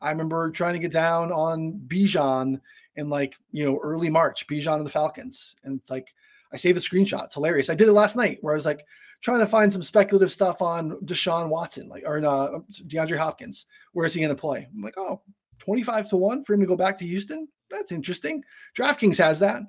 [0.00, 2.60] I remember trying to get down on Bijan
[2.96, 6.12] in like you know early March, Bijan and the Falcons, and it's like
[6.52, 7.24] I saved the screenshot.
[7.24, 7.70] It's hilarious.
[7.70, 8.84] I did it last night where I was like
[9.20, 13.66] trying to find some speculative stuff on Deshaun Watson, like or uh, DeAndre Hopkins.
[13.92, 14.68] Where is he going to play?
[14.72, 15.20] I'm like, oh,
[15.58, 17.48] 25 to 1 for him to go back to Houston.
[17.70, 18.42] That's interesting.
[18.76, 19.62] DraftKings has that.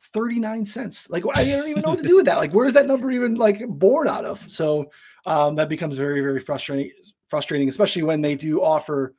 [0.00, 1.10] 39 cents.
[1.10, 2.38] Like I don't even know what to do with that.
[2.38, 4.44] Like where's that number even like born out of?
[4.50, 4.90] So
[5.26, 6.92] um, that becomes very, very frustrating,
[7.28, 9.14] frustrating, especially when they do offer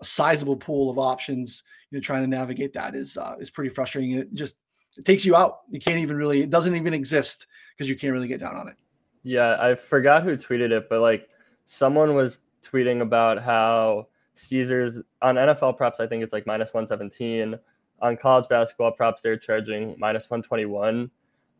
[0.00, 1.62] a sizable pool of options.
[1.90, 4.12] You know, trying to navigate that is uh, is pretty frustrating.
[4.12, 4.56] It just
[4.96, 5.60] it takes you out.
[5.70, 6.42] You can't even really.
[6.42, 8.76] It doesn't even exist because you can't really get down on it.
[9.22, 11.28] Yeah, I forgot who tweeted it, but like
[11.64, 16.00] someone was tweeting about how Caesars on NFL props.
[16.00, 17.58] I think it's like minus one seventeen
[18.00, 21.10] on college basketball props they're charging minus 121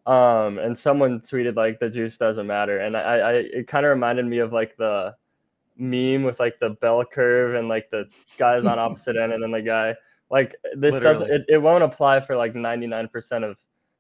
[0.07, 3.91] um and someone tweeted like the juice doesn't matter and i i it kind of
[3.91, 5.15] reminded me of like the
[5.77, 9.51] meme with like the bell curve and like the guys on opposite end and then
[9.51, 9.95] the guy
[10.31, 11.19] like this Literally.
[11.19, 13.57] doesn't it, it won't apply for like 99% of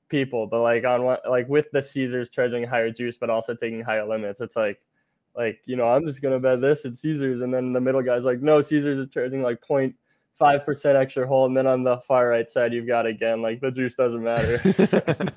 [0.08, 3.80] people but like on one like with the caesars charging higher juice but also taking
[3.80, 4.80] higher limits it's like
[5.36, 8.24] like you know i'm just gonna bet this at caesars and then the middle guy's
[8.24, 9.60] like no caesars is charging like
[10.40, 13.70] 0.5% extra hole, and then on the far right side you've got again like the
[13.70, 14.60] juice doesn't matter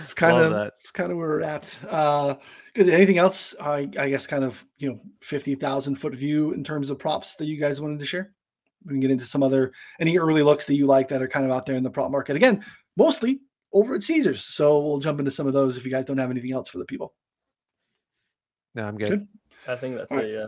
[0.00, 0.74] It's kind Love of that.
[0.78, 1.78] it's kind of where we're at.
[1.88, 2.34] Uh,
[2.74, 2.90] good.
[2.90, 3.54] Anything else?
[3.58, 7.36] I, I guess kind of you know fifty thousand foot view in terms of props
[7.36, 8.32] that you guys wanted to share.
[8.84, 11.46] We can get into some other any early looks that you like that are kind
[11.46, 12.36] of out there in the prop market.
[12.36, 12.62] Again,
[12.98, 13.40] mostly
[13.72, 14.44] over at Caesars.
[14.44, 16.76] So we'll jump into some of those if you guys don't have anything else for
[16.78, 17.14] the people.
[18.74, 19.08] no, I'm good.
[19.08, 19.28] Good.
[19.68, 20.26] i think that's All right.
[20.26, 20.46] it yeah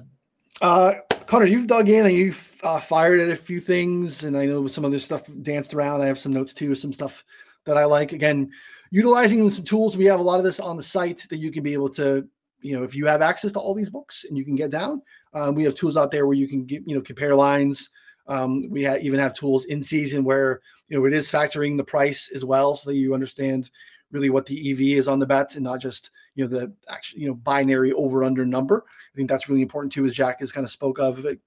[0.60, 0.94] Uh,
[1.26, 4.68] Connor, you've dug in and you've uh, fired at a few things, and I know
[4.68, 6.00] some other stuff danced around.
[6.00, 7.24] I have some notes too, some stuff
[7.64, 8.12] that I like.
[8.12, 8.50] Again,
[8.90, 9.96] utilizing some tools.
[9.96, 12.26] We have a lot of this on the site that you can be able to,
[12.60, 15.02] you know, if you have access to all these books and you can get down.
[15.34, 17.90] Um, we have tools out there where you can get, you know, compare lines.
[18.28, 21.84] Um, we ha- even have tools in season where you know it is factoring the
[21.84, 23.70] price as well, so that you understand
[24.16, 27.20] really what the EV is on the bets and not just you know the actual
[27.20, 28.84] you know binary over under number.
[28.88, 31.24] I think that's really important too, as Jack has kind of spoke of.
[31.24, 31.38] It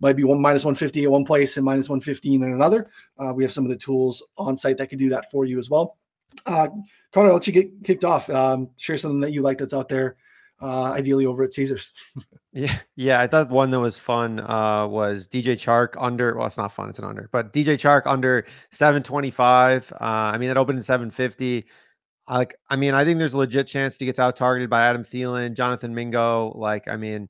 [0.00, 2.90] might be one minus 150 at one place and minus 115 in another.
[3.18, 5.58] Uh, we have some of the tools on site that can do that for you
[5.58, 5.96] as well.
[6.44, 6.68] Uh,
[7.12, 8.28] Connor, I'll let you get kicked off.
[8.28, 10.16] Um, share something that you like that's out there,
[10.60, 11.92] uh, ideally over at Caesars.
[12.58, 13.20] Yeah, yeah.
[13.20, 16.34] I thought one that was fun uh, was DJ Chark under.
[16.34, 17.28] Well, it's not fun; it's an under.
[17.30, 19.92] But DJ Chark under seven twenty five.
[20.00, 21.58] Uh, I mean, that opened in seven fifty.
[21.58, 21.62] I
[22.28, 22.56] like.
[22.68, 25.54] I mean, I think there's a legit chance he gets out targeted by Adam Thielen,
[25.54, 26.52] Jonathan Mingo.
[26.56, 27.28] Like, I mean,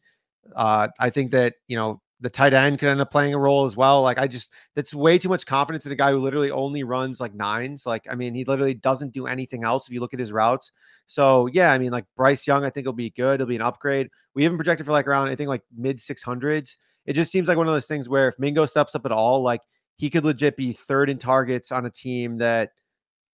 [0.57, 3.65] uh, I think that you know the tight end could end up playing a role
[3.65, 4.03] as well.
[4.03, 7.21] Like, I just that's way too much confidence in a guy who literally only runs
[7.21, 7.87] like nines.
[7.87, 9.87] Like, I mean, he literally doesn't do anything else.
[9.87, 10.73] If you look at his routes,
[11.07, 13.35] so yeah, I mean, like Bryce Young, I think will be good.
[13.35, 14.09] It'll be an upgrade.
[14.35, 16.77] We even projected for like around, I think like mid six hundreds.
[17.07, 19.43] It just seems like one of those things where if Mingo steps up at all,
[19.43, 19.63] like
[19.97, 22.71] he could legit be third in targets on a team that,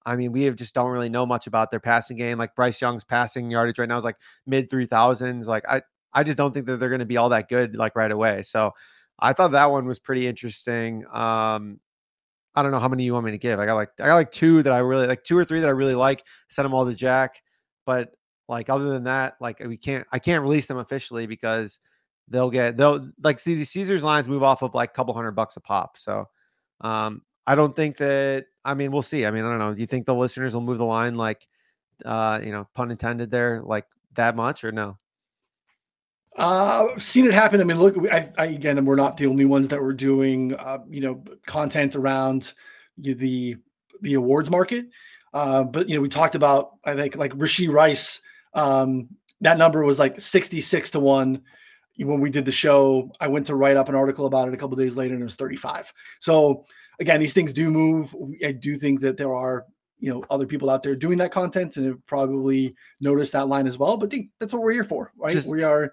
[0.06, 2.38] I mean, we just don't really know much about their passing game.
[2.38, 5.48] Like Bryce Young's passing yardage right now is like mid three thousands.
[5.48, 5.82] Like I,
[6.12, 8.42] I just don't think that they're going to be all that good like right away.
[8.42, 8.72] So
[9.18, 11.04] I thought that one was pretty interesting.
[11.12, 11.80] Um,
[12.54, 13.58] I don't know how many you want me to give.
[13.58, 15.68] I got like I got like two that I really like, two or three that
[15.68, 16.24] I really like.
[16.48, 17.42] Send them all to Jack,
[17.84, 18.14] but
[18.48, 21.80] like other than that, like we can't I can't release them officially because
[22.28, 25.32] they'll get they'll like see the Caesars lines move off of like a couple hundred
[25.32, 25.98] bucks a pop.
[25.98, 26.28] So
[26.80, 29.26] um I don't think that I mean we'll see.
[29.26, 29.74] I mean, I don't know.
[29.74, 31.46] Do you think the listeners will move the line like
[32.04, 34.98] uh you know, pun intended there, like that much or no?
[36.36, 37.60] Uh, I've seen it happen.
[37.60, 40.78] I mean, look, I, I again, we're not the only ones that were doing, uh,
[40.88, 42.52] you know, content around
[42.98, 43.56] the
[44.00, 44.86] the awards market.
[45.32, 48.20] Uh, but you know, we talked about, I think, like Rashee Rice.
[48.52, 49.10] Um,
[49.42, 51.42] that number was like sixty six to one
[51.98, 53.12] when we did the show.
[53.20, 55.24] I went to write up an article about it a couple days later, and it
[55.24, 55.92] was thirty five.
[56.18, 56.66] So
[57.00, 58.14] again, these things do move.
[58.44, 59.66] I do think that there are
[59.98, 63.66] you know other people out there doing that content and have probably noticed that line
[63.66, 63.96] as well.
[63.96, 65.32] But think that's what we're here for, right?
[65.32, 65.92] Just- we are.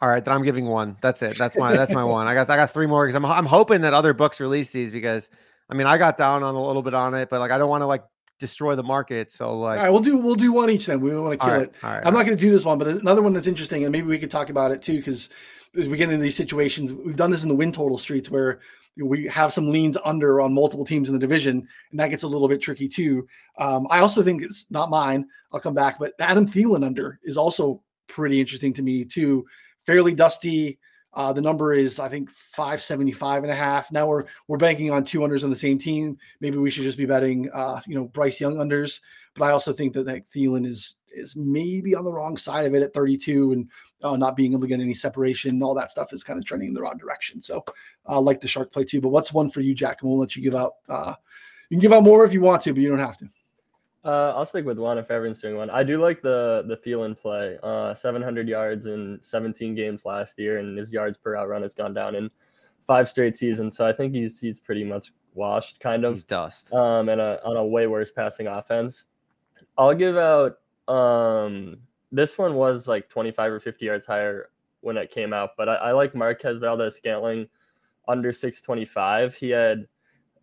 [0.00, 0.96] All right, then I'm giving one.
[1.00, 1.36] That's it.
[1.36, 2.28] That's my that's my one.
[2.28, 4.92] I got I got three more because I'm I'm hoping that other books release these
[4.92, 5.28] because
[5.68, 7.68] I mean I got down on a little bit on it, but like I don't
[7.68, 8.04] want to like
[8.38, 9.32] destroy the market.
[9.32, 11.00] So like All right, we'll do we'll do one each then.
[11.00, 11.74] We don't want to kill right, it.
[11.82, 13.90] all right, I'm not going to do this one, but another one that's interesting, and
[13.90, 15.30] maybe we could talk about it too, because
[15.76, 18.60] as we get into these situations, we've done this in the win total streets where
[19.02, 22.28] we have some leans under on multiple teams in the division, and that gets a
[22.28, 23.26] little bit tricky too.
[23.58, 25.26] Um, I also think it's not mine.
[25.52, 29.46] I'll come back, but Adam Thielen under is also pretty interesting to me too.
[29.86, 30.78] Fairly dusty.
[31.14, 33.90] Uh, the number is, I think, 575 and a half.
[33.90, 36.18] Now we're we're banking on two unders on the same team.
[36.40, 39.00] Maybe we should just be betting, uh, you know, Bryce Young unders.
[39.34, 42.74] But I also think that that Thielen is is maybe on the wrong side of
[42.74, 43.70] it at 32 and
[44.02, 45.62] uh, not being able to get any separation.
[45.62, 47.42] All that stuff is kind of trending in the wrong direction.
[47.42, 47.64] So
[48.06, 49.00] I uh, like the Chark play too.
[49.00, 50.02] But what's one for you, Jack?
[50.02, 50.74] And we'll let you give out.
[50.88, 51.14] Uh,
[51.70, 53.28] you can give out more if you want to, but you don't have to.
[54.04, 55.70] Uh, I'll stick with one if everyone's doing one.
[55.70, 57.58] I do like the the Thielen play.
[57.62, 61.74] Uh, 700 yards in 17 games last year, and his yards per route run has
[61.74, 62.30] gone down in
[62.86, 63.76] five straight seasons.
[63.76, 66.14] So I think he's he's pretty much washed, kind of.
[66.14, 66.72] He's dust.
[66.72, 69.08] um, and a, on a way worse passing offense.
[69.76, 70.58] I'll give out.
[70.86, 71.78] Um,
[72.10, 75.74] this one was like 25 or 50 yards higher when it came out, but I,
[75.74, 77.48] I like Marquez Valdes Scantling
[78.06, 79.34] under 625.
[79.34, 79.86] He had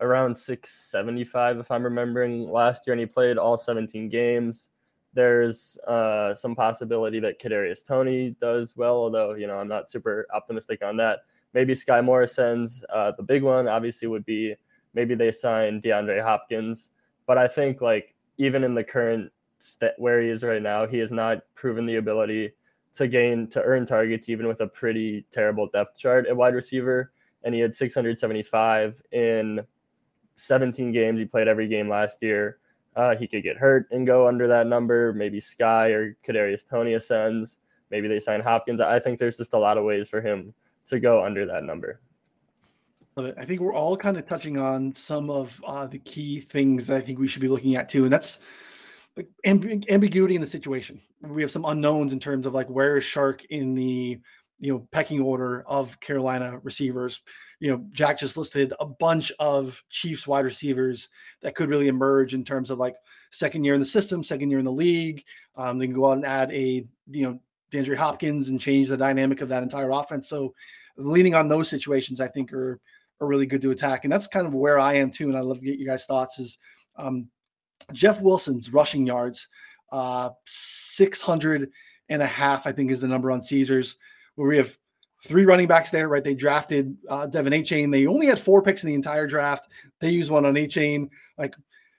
[0.01, 4.69] around 675, if I'm remembering last year, and he played all 17 games.
[5.13, 10.27] There's uh, some possibility that Kadarius Toney does well, although you know I'm not super
[10.33, 11.19] optimistic on that.
[11.53, 13.67] Maybe Sky Morrison's uh, the big one.
[13.67, 14.55] Obviously, would be
[14.93, 16.91] maybe they sign DeAndre Hopkins,
[17.25, 20.97] but I think like even in the current st- where he is right now, he
[20.99, 22.51] has not proven the ability
[22.95, 27.11] to gain to earn targets even with a pretty terrible depth chart at wide receiver.
[27.43, 29.61] And he had 675 in
[30.36, 31.19] 17 games.
[31.19, 32.57] He played every game last year.
[32.95, 35.13] Uh, he could get hurt and go under that number.
[35.13, 37.57] Maybe Skyy or Kadarius Toney ascends.
[37.91, 38.81] Maybe they sign Hopkins.
[38.81, 40.53] I think there's just a lot of ways for him
[40.88, 41.99] to go under that number.
[43.17, 46.97] I think we're all kind of touching on some of uh, the key things that
[46.97, 48.39] I think we should be looking at too, and that's
[49.15, 50.99] like amb- ambiguity in the situation.
[51.21, 54.19] We have some unknowns in terms of like where is Chark in the
[54.59, 57.21] you know pecking order of Carolina receivers.
[57.60, 61.10] You know, Jack just listed a bunch of Chiefs wide receivers
[61.41, 62.95] that could really emerge in terms of like
[63.32, 65.24] second year in the system, second year in the league.
[65.56, 67.39] Um, they can go out and add a you know
[67.72, 70.30] DeAndre Hopkins and change the dynamic of that entire offense.
[70.30, 70.53] So
[70.97, 72.80] leaning on those situations, I think are
[73.22, 74.03] are really good to attack.
[74.03, 75.30] And that's kind of where I am too.
[75.30, 76.58] And I love to get you guys' thoughts is
[76.97, 77.30] um,
[77.93, 79.47] Jeff Wilson's rushing yards,
[79.91, 81.72] uh, 600
[82.10, 83.97] and a half, I think is the number on Caesars,
[84.36, 84.78] where we have
[85.26, 86.23] three running backs there, right?
[86.23, 87.91] They drafted uh, De'Von Achane.
[87.91, 89.67] They only had four picks in the entire draft.
[89.99, 91.09] They used one on Achane.
[91.38, 91.55] Like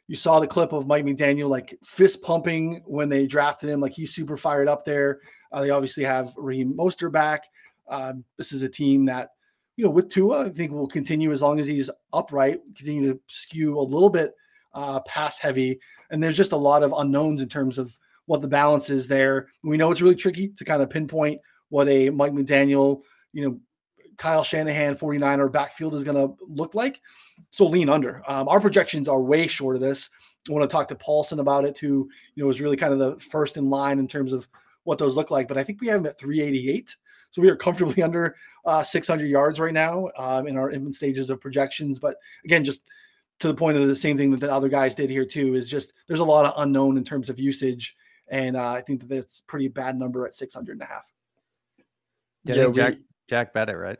[0.09, 3.81] you saw the clip of Mike McDaniel, like fist pumping when they drafted him.
[3.81, 5.20] Like he's super fired up there.
[5.51, 7.45] Uh, they obviously have Raheem Mostert back.
[7.89, 9.31] Um, this is a team that
[9.77, 13.20] you know, with Tua, I think will continue as long as he's upright, continue to
[13.27, 14.35] skew a little bit
[14.72, 15.79] uh, pass heavy.
[16.11, 19.49] And there's just a lot of unknowns in terms of what the balance is there.
[19.62, 23.03] We know it's really tricky to kind of pinpoint what a Mike McDaniel,
[23.33, 23.61] you know,
[24.16, 27.01] Kyle Shanahan 49er backfield is going to look like.
[27.51, 28.22] So lean under.
[28.27, 30.09] Um, our projections are way short of this.
[30.49, 32.99] I want to talk to Paulson about it, who, you know, was really kind of
[32.99, 34.49] the first in line in terms of
[34.85, 35.49] what those look like.
[35.49, 36.97] But I think we have them at 388.
[37.31, 41.29] So we are comfortably under uh, 600 yards right now um, in our infant stages
[41.31, 41.99] of projections.
[41.99, 42.83] But again, just
[43.41, 45.68] to the point of the same thing that the other guys did here too is
[45.68, 47.97] just there's a lot of unknown in terms of usage,
[48.29, 51.07] and uh, I think that that's pretty bad number at 600 and a half.
[52.45, 53.99] Yeah, yeah Jack we, Jack bet it right.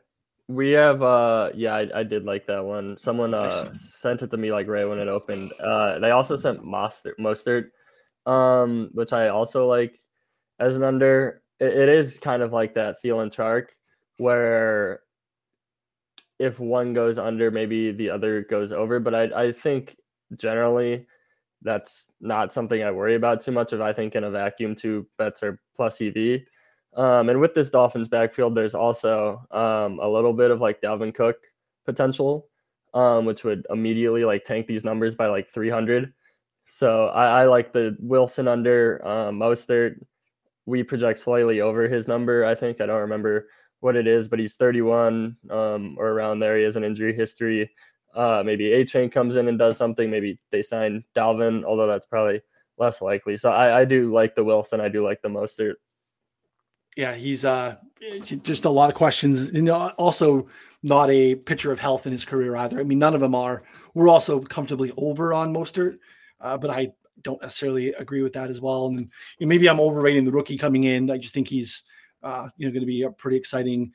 [0.49, 2.97] We have uh yeah, I, I did like that one.
[2.99, 5.53] Someone uh sent it to me like right when it opened.
[5.61, 7.71] Uh they also sent Mostert Mostert,
[8.31, 9.99] um, which I also like
[10.61, 13.69] as an under it, it is kind of like that Thielen Chark,
[14.19, 15.01] where
[16.39, 19.01] if one goes under, maybe the other goes over.
[19.01, 19.97] But I, I think
[20.37, 21.07] generally
[21.63, 23.73] that's not something I worry about too much.
[23.73, 26.43] If I think in a vacuum, two bets are plus EV.
[26.97, 31.15] Um, and with this Dolphins backfield, there's also um, a little bit of like Dalvin
[31.15, 31.37] Cook
[31.85, 32.49] potential,
[32.95, 36.13] um, which would immediately like tank these numbers by like 300.
[36.65, 39.97] So I, I like the Wilson under um, Mostert
[40.67, 42.45] we project slightly over his number.
[42.45, 43.49] I think I don't remember
[43.81, 46.59] what it is, but he's 31 um, or around there.
[46.59, 47.71] He has an injury history.
[48.15, 50.11] Uh, maybe Achane comes in and does something.
[50.11, 52.41] Maybe they sign Dalvin, although that's probably
[52.79, 53.37] less likely.
[53.37, 54.81] So I, I do like the Wilson.
[54.81, 55.75] I do like the Mostert.
[56.97, 57.77] Yeah, he's uh,
[58.43, 59.53] just a lot of questions.
[59.53, 60.49] You know, also
[60.83, 62.81] not a picture of health in his career either.
[62.81, 63.63] I mean, none of them are.
[63.95, 65.99] We're also comfortably over on Mostert,
[66.41, 66.93] uh, but I
[67.23, 68.87] don't necessarily agree with that as well.
[68.87, 71.11] And you know, maybe I'm overrating the rookie coming in.
[71.11, 71.83] I just think he's
[72.23, 73.93] uh, you know going to be a pretty exciting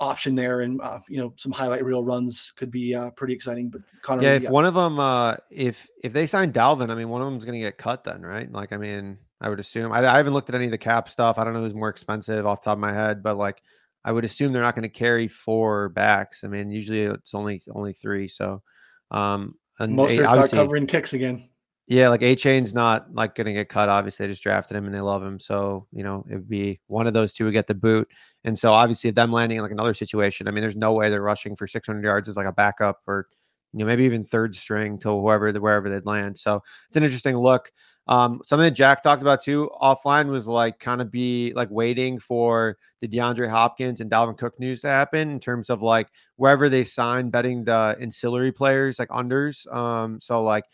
[0.00, 3.68] option there, and uh, you know some highlight reel runs could be uh, pretty exciting.
[3.70, 7.08] But Connor, yeah, if one of them, uh, if if they sign Dalvin, I mean,
[7.08, 8.50] one of them's going to get cut then, right?
[8.50, 9.92] Like, I mean, I would assume.
[9.92, 11.38] I, I haven't looked at any of the cap stuff.
[11.38, 13.62] I don't know who's more expensive off the top of my head, but like.
[14.04, 16.42] I would assume they're not going to carry four backs.
[16.44, 18.28] I mean, usually it's only only three.
[18.28, 18.62] So,
[19.10, 21.48] um, and most are not covering kicks again.
[21.88, 23.88] Yeah, like Achane's not like going to get cut.
[23.88, 25.40] Obviously, they just drafted him and they love him.
[25.40, 28.08] So, you know, it would be one of those two would get the boot.
[28.44, 31.22] And so, obviously, them landing in like another situation, I mean, there's no way they're
[31.22, 33.26] rushing for 600 yards as like a backup or,
[33.72, 36.38] you know, maybe even third string to whoever, wherever they'd land.
[36.38, 37.72] So, it's an interesting look.
[38.08, 42.18] Um, something that Jack talked about too offline was like kind of be like waiting
[42.18, 46.70] for the DeAndre Hopkins and Dalvin Cook news to happen in terms of like wherever
[46.70, 49.70] they sign betting the ancillary players like unders.
[49.74, 50.64] Um, so like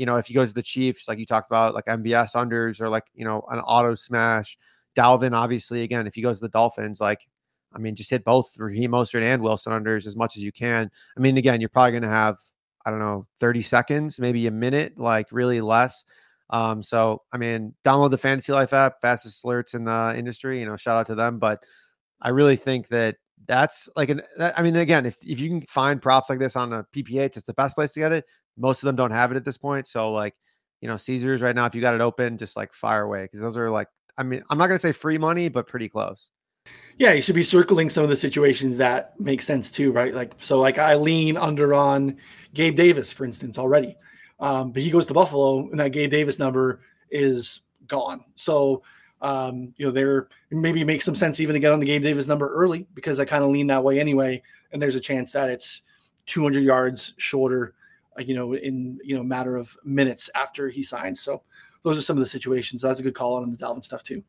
[0.00, 2.80] you know, if he goes to the Chiefs, like you talked about, like MVS unders
[2.80, 4.56] or like, you know, an auto smash.
[4.96, 7.28] Dalvin, obviously, again, if he goes to the Dolphins, like,
[7.74, 10.90] I mean, just hit both Raheem Mostert and Wilson unders as much as you can.
[11.18, 12.38] I mean, again, you're probably going to have,
[12.86, 16.06] I don't know, 30 seconds, maybe a minute, like really less.
[16.50, 20.66] Um, so, I mean, download the Fantasy Life app, fastest alerts in the industry, you
[20.66, 21.38] know, shout out to them.
[21.38, 21.64] But
[22.20, 25.62] I really think that that's like an, that, I mean, again, if, if you can
[25.62, 28.24] find props like this on a PPH, it's the best place to get it.
[28.58, 29.86] Most of them don't have it at this point.
[29.86, 30.34] So like,
[30.80, 33.40] you know, Caesars right now, if you got it open, just like fire away because
[33.40, 33.88] those are like,
[34.18, 36.30] I mean, I'm not gonna say free money, but pretty close.
[36.98, 40.14] Yeah, you should be circling some of the situations that make sense too, right?
[40.14, 42.18] Like, so like I lean under on
[42.52, 43.96] Gabe Davis, for instance, already.
[44.40, 46.80] Um, but he goes to Buffalo, and that Gabe Davis number
[47.10, 48.24] is gone.
[48.34, 48.82] So
[49.22, 52.26] Um, you know, there maybe makes some sense even to get on the Gabe Davis
[52.26, 54.42] number early because I kind of lean that way anyway.
[54.72, 55.82] And there's a chance that it's
[56.24, 57.74] 200 yards shorter,
[58.18, 61.20] uh, you know, in you know matter of minutes after he signs.
[61.20, 61.42] So
[61.82, 62.80] those are some of the situations.
[62.82, 64.22] That's a good call on the Dalvin stuff too.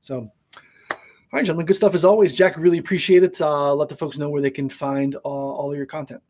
[0.00, 0.98] So, all
[1.32, 2.34] right, gentlemen, good stuff as always.
[2.34, 3.40] Jack, really appreciate it.
[3.40, 6.22] Uh, let the folks know where they can find uh, all of your content.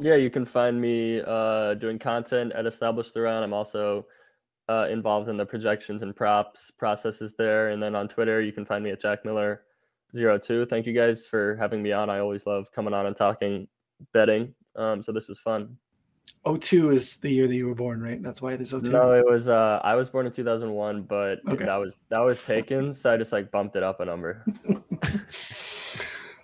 [0.00, 3.42] Yeah, you can find me uh, doing content at Establish The Run.
[3.42, 4.06] I'm also
[4.68, 7.68] uh, involved in the projections and props processes there.
[7.68, 9.62] And then on Twitter, you can find me at Jack Miller
[10.14, 10.66] 02.
[10.66, 12.08] Thank you guys for having me on.
[12.08, 13.68] I always love coming on and talking
[14.12, 14.54] betting.
[14.76, 15.76] Um, so this was fun.
[16.46, 18.22] 02 is the year that you were born, right?
[18.22, 18.90] That's why it is 02.
[18.90, 21.64] No, it was uh I was born in 2001, but okay.
[21.64, 24.44] that was that was taken, so I just like bumped it up a number.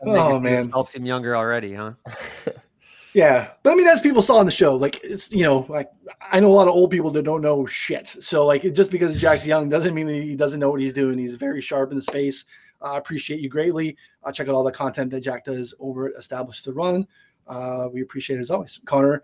[0.04, 1.92] oh man, yourself seem younger already, huh?
[3.16, 5.90] yeah, but I mean, as people saw on the show, like it's you know, like
[6.30, 8.06] I know a lot of old people that don't know shit.
[8.06, 11.16] So like, just because Jack's young doesn't mean he doesn't know what he's doing.
[11.16, 12.44] He's very sharp in the space.
[12.82, 13.96] I uh, appreciate you greatly.
[14.22, 17.06] Uh, check out all the content that Jack does over at Establish The Run.
[17.46, 19.22] Uh, we appreciate it as always, Connor.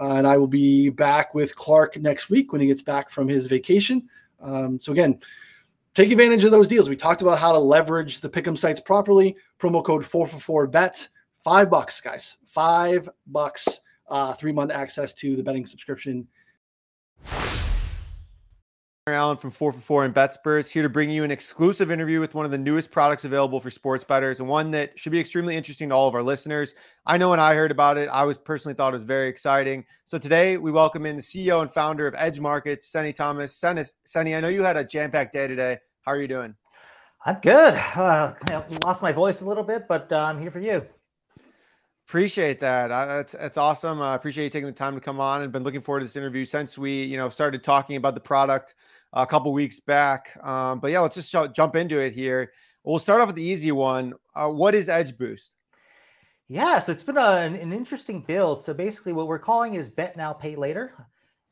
[0.00, 3.26] Uh, and I will be back with Clark next week when he gets back from
[3.26, 4.08] his vacation.
[4.40, 5.18] Um, so again,
[5.94, 6.88] take advantage of those deals.
[6.88, 9.36] We talked about how to leverage the pick'em sites properly.
[9.58, 11.08] Promo code four for four bets,
[11.44, 13.80] five bucks, guys, five bucks.
[14.08, 16.28] Uh, three month access to the betting subscription
[19.08, 22.36] Allen from 4 for 4 and BetSperts here to bring you an exclusive interview with
[22.36, 25.56] one of the newest products available for sports bettors and one that should be extremely
[25.56, 26.76] interesting to all of our listeners.
[27.04, 29.84] I know when I heard about it, I was personally thought it was very exciting.
[30.04, 33.56] So today we welcome in the CEO and founder of Edge Markets, Senny Thomas.
[33.56, 35.78] Senny, Senny I know you had a jam-packed day today.
[36.02, 36.54] How are you doing?
[37.26, 37.74] I'm good.
[37.96, 38.34] Uh,
[38.84, 40.86] lost my voice a little bit, but uh, I'm here for you.
[42.12, 42.90] Appreciate that.
[42.90, 44.02] Uh, that's that's awesome.
[44.02, 46.14] I appreciate you taking the time to come on and been looking forward to this
[46.14, 48.74] interview since we, you know, started talking about the product
[49.14, 50.38] a couple weeks back.
[50.44, 52.52] Um, but yeah, let's just jump into it here.
[52.84, 54.12] We'll start off with the easy one.
[54.34, 55.54] Uh, what is Edge Boost?
[56.48, 58.60] Yeah, so it's been a, an, an interesting build.
[58.60, 60.92] So basically, what we're calling is bet now, pay later,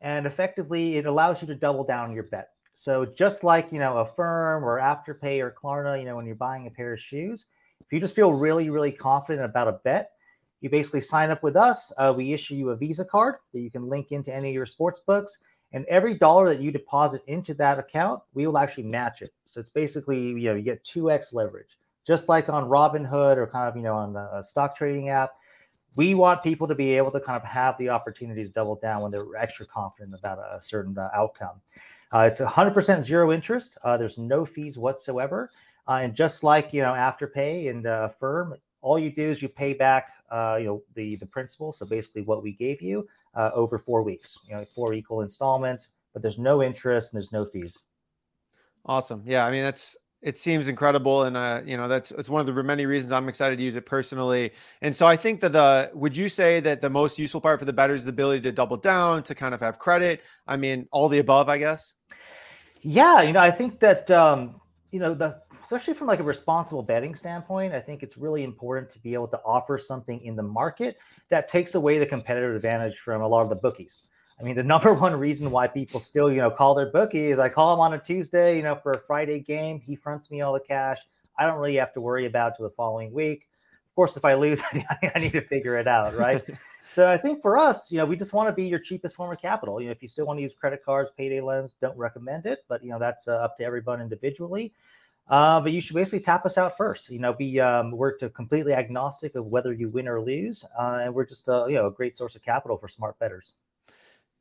[0.02, 2.50] and effectively, it allows you to double down your bet.
[2.74, 6.66] So just like you know, Affirm or Afterpay or Klarna, you know, when you're buying
[6.66, 7.46] a pair of shoes,
[7.80, 10.10] if you just feel really, really confident about a bet,
[10.60, 11.92] you basically sign up with us.
[11.96, 14.66] Uh, we issue you a Visa card that you can link into any of your
[14.66, 15.38] sports books.
[15.72, 19.30] And every dollar that you deposit into that account, we will actually match it.
[19.44, 23.68] So it's basically, you know, you get 2x leverage, just like on Robinhood or kind
[23.68, 25.30] of, you know, on a stock trading app.
[25.96, 29.02] We want people to be able to kind of have the opportunity to double down
[29.02, 31.60] when they're extra confident about a certain uh, outcome.
[32.12, 33.78] Uh, it's 100% zero interest.
[33.84, 35.50] Uh, there's no fees whatsoever.
[35.88, 39.48] Uh, and just like, you know, Afterpay and uh, Affirm, all you do is you
[39.48, 41.72] pay back uh, you know the the principal.
[41.72, 45.88] So basically what we gave you uh, over four weeks you know four equal installments
[46.12, 47.78] but there's no interest and there's no fees.
[48.86, 49.22] Awesome.
[49.26, 51.22] Yeah i mean that's it seems incredible.
[51.22, 53.74] And uh you know that's it's one of the many reasons i'm excited to use
[53.74, 54.52] it personally.
[54.82, 57.64] And so i think that the would you say that the most useful part for
[57.64, 60.22] the better is the ability to double down to kind of have credit?
[60.46, 61.94] I mean all the above i guess?
[62.82, 64.60] Yeah you know i think that um
[64.90, 68.90] you know the especially from like a responsible betting standpoint, I think it's really important
[68.92, 70.98] to be able to offer something in the market
[71.28, 74.08] that takes away the competitive advantage from a lot of the bookies.
[74.40, 77.38] I mean, the number one reason why people still, you know, call their bookie is
[77.38, 79.80] I call him on a Tuesday, you know, for a Friday game.
[79.80, 80.98] He fronts me all the cash.
[81.38, 83.48] I don't really have to worry about to the following week.
[83.90, 86.44] Of course, if I lose, I need to figure it out, right?
[86.86, 89.32] so I think for us, you know, we just want to be your cheapest form
[89.32, 89.80] of capital.
[89.80, 92.60] You know, if you still want to use credit cards, payday loans, don't recommend it,
[92.68, 94.72] but you know, that's uh, up to everyone individually.
[95.28, 97.08] Uh, but you should basically tap us out first.
[97.08, 101.00] You know, we um, we're to completely agnostic of whether you win or lose, uh,
[101.02, 103.52] and we're just a you know a great source of capital for smart bettors.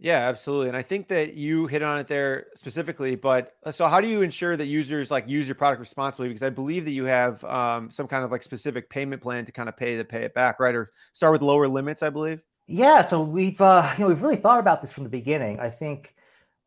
[0.02, 0.70] Yeah, absolutely.
[0.70, 3.16] And I think that you hit on it there specifically.
[3.16, 6.30] But uh, so, how do you ensure that users like use your product responsibly?
[6.30, 9.52] Because I believe that you have um, some kind of like specific payment plan to
[9.52, 10.74] kind of pay the pay it back, right?
[10.74, 12.42] Or start with lower limits, I believe.
[12.66, 13.02] Yeah.
[13.02, 15.60] So we've uh, you know we've really thought about this from the beginning.
[15.60, 16.16] I think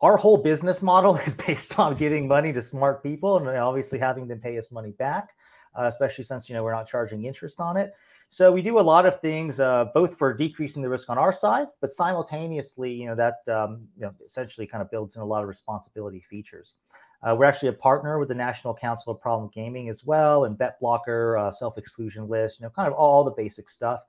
[0.02, 4.26] our whole business model is based on giving money to smart people and obviously having
[4.26, 5.30] them pay us money back,
[5.78, 7.94] uh, especially since you know we're not charging interest on it.
[8.28, 11.34] So we do a lot of things, uh, both for decreasing the risk on our
[11.34, 15.24] side, but simultaneously, you know, that um, you know essentially kind of builds in a
[15.24, 16.74] lot of responsibility features.
[17.22, 20.58] Uh, we're actually a partner with the National Council of Problem Gaming as well, and
[20.58, 24.00] Bet Blocker, uh, self exclusion list, you know, kind of all the basic stuff.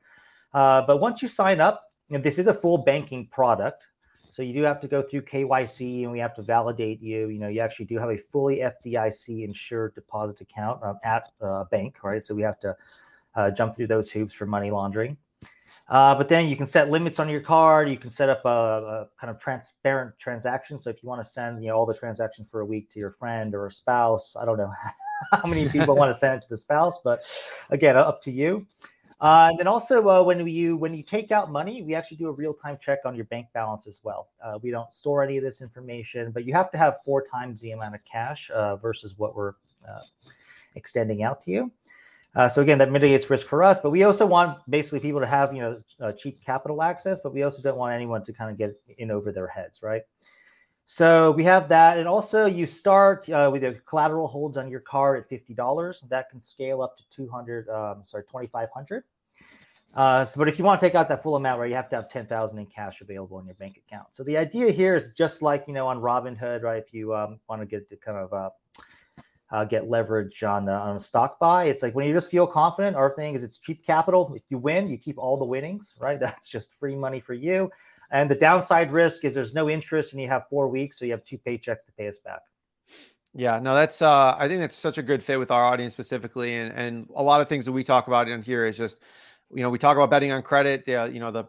[0.54, 3.84] Uh, but once you sign up, and this is a full banking product.
[4.34, 7.30] So you do have to go through KYC and we have to validate you.
[7.30, 11.66] You know, you actually do have a fully FDIC insured deposit account um, at a
[11.66, 12.24] bank, right?
[12.24, 12.76] So we have to
[13.36, 15.18] uh, jump through those hoops for money laundering.
[15.88, 17.88] Uh, but then you can set limits on your card.
[17.88, 20.80] You can set up a, a, kind of transparent transaction.
[20.80, 23.00] So if you want to send, you know, all the transactions for a week to
[23.00, 24.74] your friend or a spouse, I don't know
[25.32, 27.22] how many people want to send it to the spouse, but
[27.70, 28.66] again, up to you.
[29.22, 32.28] Uh, and then also uh, when you when you take out money, we actually do
[32.28, 34.30] a real time check on your bank balance as well.
[34.44, 37.62] Uh, we don't store any of this information, but you have to have four times
[37.62, 39.54] the amount of cash uh, versus what we're
[39.88, 40.02] uh,
[40.76, 41.72] extending out to you.
[42.36, 45.28] Uh, so again, that mitigates risk for us, but we also want basically people to
[45.28, 45.62] have you
[46.00, 49.12] know cheap capital access, but we also don't want anyone to kind of get in
[49.12, 50.02] over their heads, right?
[50.86, 54.82] So we have that, and also you start uh, with the collateral holds on your
[54.82, 56.04] car at fifty dollars.
[56.10, 59.04] That can scale up to two hundred, um, sorry, twenty five hundred.
[59.96, 61.90] Uh, so, but if you want to take out that full amount, right, you have
[61.90, 64.08] to have ten thousand in cash available in your bank account.
[64.12, 66.84] So the idea here is just like you know on Robinhood, right?
[66.86, 68.50] If you um, want to get to kind of uh,
[69.52, 72.46] uh, get leverage on uh, on a stock buy, it's like when you just feel
[72.46, 72.98] confident.
[72.98, 74.34] Our thing is it's cheap capital.
[74.36, 76.20] If you win, you keep all the winnings, right?
[76.20, 77.72] That's just free money for you.
[78.12, 81.12] And the downside risk is there's no interest and you have four weeks, so you
[81.12, 82.42] have two paychecks to pay us back.
[83.34, 86.56] Yeah, no, that's uh I think that's such a good fit with our audience specifically.
[86.56, 89.02] And and a lot of things that we talk about in here is just,
[89.54, 91.46] you know, we talk about betting on credit, the, you know, the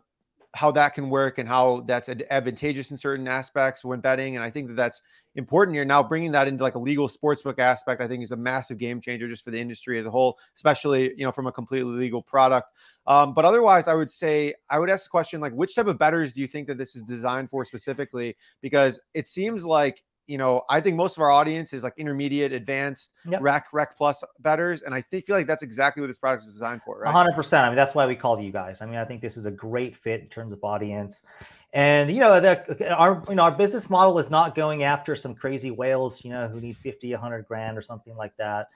[0.54, 4.36] how that can work and how that's advantageous in certain aspects when betting.
[4.36, 5.02] And I think that that's
[5.36, 5.84] important here.
[5.84, 9.00] Now, bringing that into like a legal sportsbook aspect, I think is a massive game
[9.00, 12.22] changer just for the industry as a whole, especially, you know, from a completely legal
[12.22, 12.70] product.
[13.06, 15.98] Um, but otherwise, I would say, I would ask the question like, which type of
[15.98, 18.36] betters do you think that this is designed for specifically?
[18.60, 22.52] Because it seems like you know, I think most of our audience is like intermediate,
[22.52, 23.40] advanced, yep.
[23.42, 26.52] rec, rec plus betters, and I think, feel like that's exactly what this product is
[26.52, 27.12] designed for, right?
[27.12, 27.64] hundred percent.
[27.64, 28.80] I mean, that's why we called you guys.
[28.80, 31.24] I mean, I think this is a great fit in terms of audience,
[31.72, 35.34] and you know, the, our you know our business model is not going after some
[35.34, 38.68] crazy whales, you know, who need 50, 100 grand or something like that.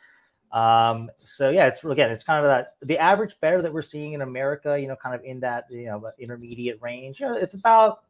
[0.52, 4.12] Um, so yeah, it's again, it's kind of that the average better that we're seeing
[4.14, 7.20] in America, you know, kind of in that you know intermediate range.
[7.20, 8.04] You know, it's about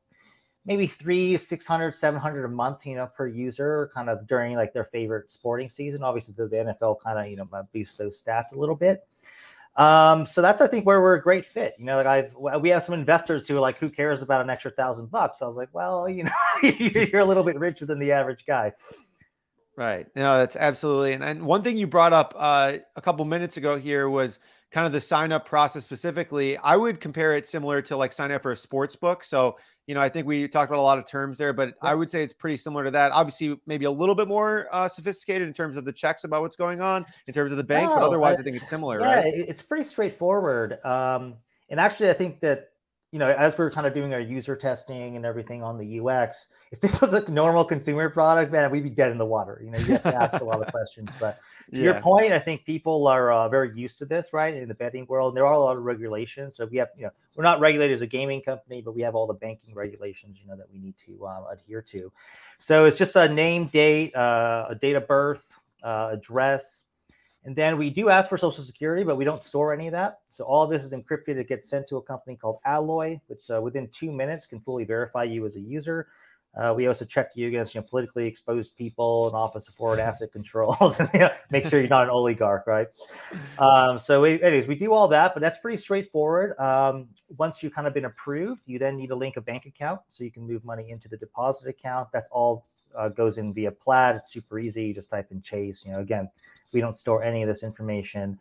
[0.64, 4.84] maybe three, 600, 700 a month, you know, per user kind of during like their
[4.84, 6.02] favorite sporting season.
[6.02, 9.06] Obviously the, the NFL kind of, you know, boosts those stats a little bit.
[9.76, 12.68] Um, so that's, I think where we're a great fit, you know, like I've, we
[12.70, 15.40] have some investors who are like, who cares about an extra thousand bucks?
[15.40, 16.30] I was like, well, you know,
[16.62, 18.72] you're a little bit richer than the average guy.
[19.76, 20.08] Right.
[20.16, 21.12] No, that's absolutely.
[21.12, 24.40] And, and one thing you brought up uh, a couple minutes ago here was
[24.70, 26.56] kind of the sign up process specifically.
[26.58, 29.24] I would compare it similar to like sign up for a sports book.
[29.24, 29.56] So
[29.88, 31.90] you know, I think we talked about a lot of terms there, but yeah.
[31.90, 33.10] I would say it's pretty similar to that.
[33.10, 36.56] Obviously, maybe a little bit more uh, sophisticated in terms of the checks about what's
[36.56, 39.14] going on in terms of the bank, no, but otherwise, I think it's similar, yeah,
[39.14, 39.32] right?
[39.34, 40.84] It's pretty straightforward.
[40.84, 41.36] Um,
[41.70, 42.68] and actually, I think that
[43.10, 46.48] you know, as we're kind of doing our user testing and everything on the UX,
[46.70, 49.60] if this was a normal consumer product, man, we'd be dead in the water.
[49.64, 51.14] You know, you have to ask a lot of questions.
[51.18, 51.38] But
[51.70, 51.84] to yeah.
[51.84, 54.54] your point, I think people are uh, very used to this, right?
[54.54, 56.56] In the betting world, there are a lot of regulations.
[56.56, 59.14] So we have, you know, we're not regulated as a gaming company, but we have
[59.14, 62.12] all the banking regulations, you know, that we need to uh, adhere to.
[62.58, 65.46] So it's just a name, date, uh, a date of birth,
[65.82, 66.82] uh, address,
[67.48, 70.18] and then we do ask for social security, but we don't store any of that.
[70.28, 71.38] So all of this is encrypted.
[71.38, 74.84] It gets sent to a company called Alloy, which uh, within two minutes can fully
[74.84, 76.08] verify you as a user.
[76.56, 80.00] Uh, we also check you against you know, politically exposed people and Office of Foreign
[80.00, 82.88] Asset Controls, and make sure you're not an oligarch, right?
[83.58, 86.58] Um, so, we, anyways, we do all that, but that's pretty straightforward.
[86.58, 90.00] Um, once you've kind of been approved, you then need to link a bank account
[90.08, 92.08] so you can move money into the deposit account.
[92.12, 92.64] That's all
[92.96, 94.16] uh, goes in via Plaid.
[94.16, 94.86] It's super easy.
[94.86, 95.84] You just type in Chase.
[95.86, 96.28] You know, again,
[96.72, 98.38] we don't store any of this information,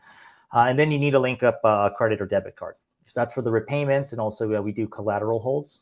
[0.54, 2.76] uh, and then you need to link up a credit or debit card.
[3.08, 5.82] So that's for the repayments, and also uh, we do collateral holds.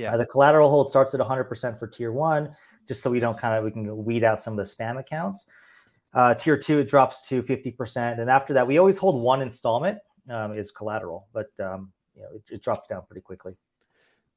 [0.00, 0.14] Yeah.
[0.14, 2.54] Uh, the collateral hold starts at 100% for tier one,
[2.88, 5.46] just so we don't kind of we can weed out some of the spam accounts.
[6.14, 9.98] Uh, tier two, it drops to 50%, and after that, we always hold one installment
[10.28, 13.54] um, is collateral, but um, you know it, it drops down pretty quickly.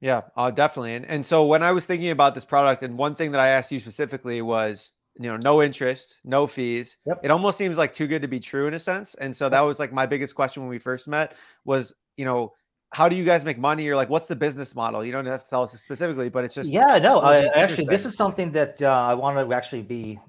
[0.04, 0.96] Yeah, uh, definitely.
[0.96, 3.48] And and so when I was thinking about this product, and one thing that I
[3.48, 6.98] asked you specifically was, you know, no interest, no fees.
[7.06, 7.22] Yep.
[7.24, 9.16] It almost seems like too good to be true in a sense.
[9.16, 12.54] And so that was like my biggest question when we first met was, you know,
[12.94, 13.88] how do you guys make money?
[13.90, 15.04] Or like what's the business model?
[15.04, 18.06] You don't have to tell us specifically but it's just yeah no uh, actually this
[18.06, 20.20] is something that uh, i want to actually be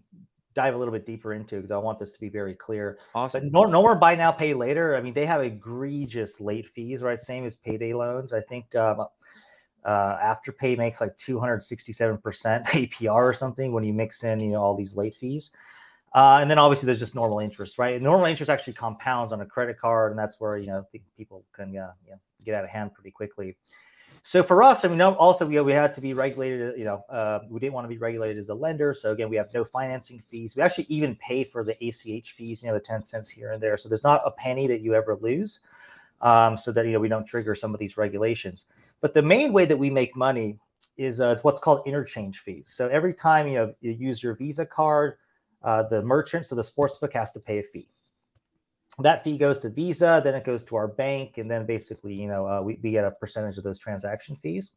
[0.54, 2.98] dive a little bit deeper into because i want this to be very clear.
[3.14, 3.42] Awesome.
[3.42, 4.96] but no, no more buy now pay later.
[4.96, 7.18] I mean they have egregious late fees right?
[7.18, 8.32] Same as payday loans.
[8.32, 9.06] I think um,
[9.84, 14.76] uh, afterpay makes like 267% apr or something when you mix in you know all
[14.76, 15.52] these late fees
[16.14, 17.94] uh, and then obviously there's just normal interest, right?
[17.94, 20.84] And normal interest actually compounds on a credit card, and that's where you know
[21.16, 23.56] people can uh, you know, get out of hand pretty quickly.
[24.22, 26.78] So for us, I mean, also we, we had to be regulated.
[26.78, 28.94] You know, uh, we didn't want to be regulated as a lender.
[28.94, 30.56] So again, we have no financing fees.
[30.56, 32.62] We actually even pay for the ACH fees.
[32.62, 33.76] You know, the ten cents here and there.
[33.76, 35.60] So there's not a penny that you ever lose.
[36.20, 38.66] um, so that you know we don't trigger some of these regulations.
[39.00, 40.58] But the main way that we make money
[40.96, 42.72] is uh, it's what's called interchange fees.
[42.76, 45.16] So every time you know you use your Visa card,
[45.64, 47.88] uh, the merchant, so the sportsbook has to pay a fee.
[49.00, 52.28] That fee goes to Visa, then it goes to our bank, and then basically, you
[52.28, 54.70] know, uh, we, we get a percentage of those transaction fees.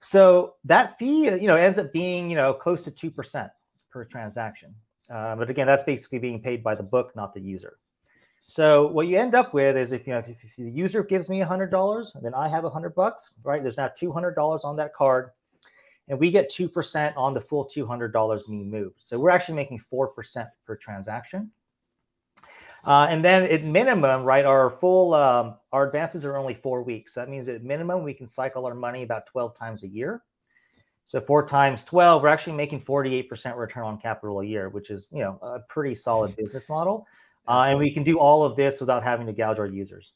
[0.00, 3.50] So that fee, you know, ends up being, you know, close to two percent
[3.90, 4.74] per transaction.
[5.10, 7.78] Uh, but again, that's basically being paid by the book, not the user.
[8.40, 11.28] So what you end up with is if you know if, if the user gives
[11.28, 13.62] me a hundred dollars, then I have a hundred bucks, right?
[13.62, 15.30] There's now two hundred dollars on that card,
[16.10, 18.96] and we get two percent on the full two hundred dollars me moved.
[18.98, 21.50] So we're actually making four percent per transaction.
[22.84, 27.14] Uh, and then at minimum, right, our full um, our advances are only four weeks.
[27.14, 30.22] So that means at minimum we can cycle our money about twelve times a year.
[31.06, 35.08] So four times 12, we're actually making 48% return on capital a year, which is,
[35.10, 37.04] you know, a pretty solid business model.
[37.48, 40.12] Uh, and we can do all of this without having to gouge our users.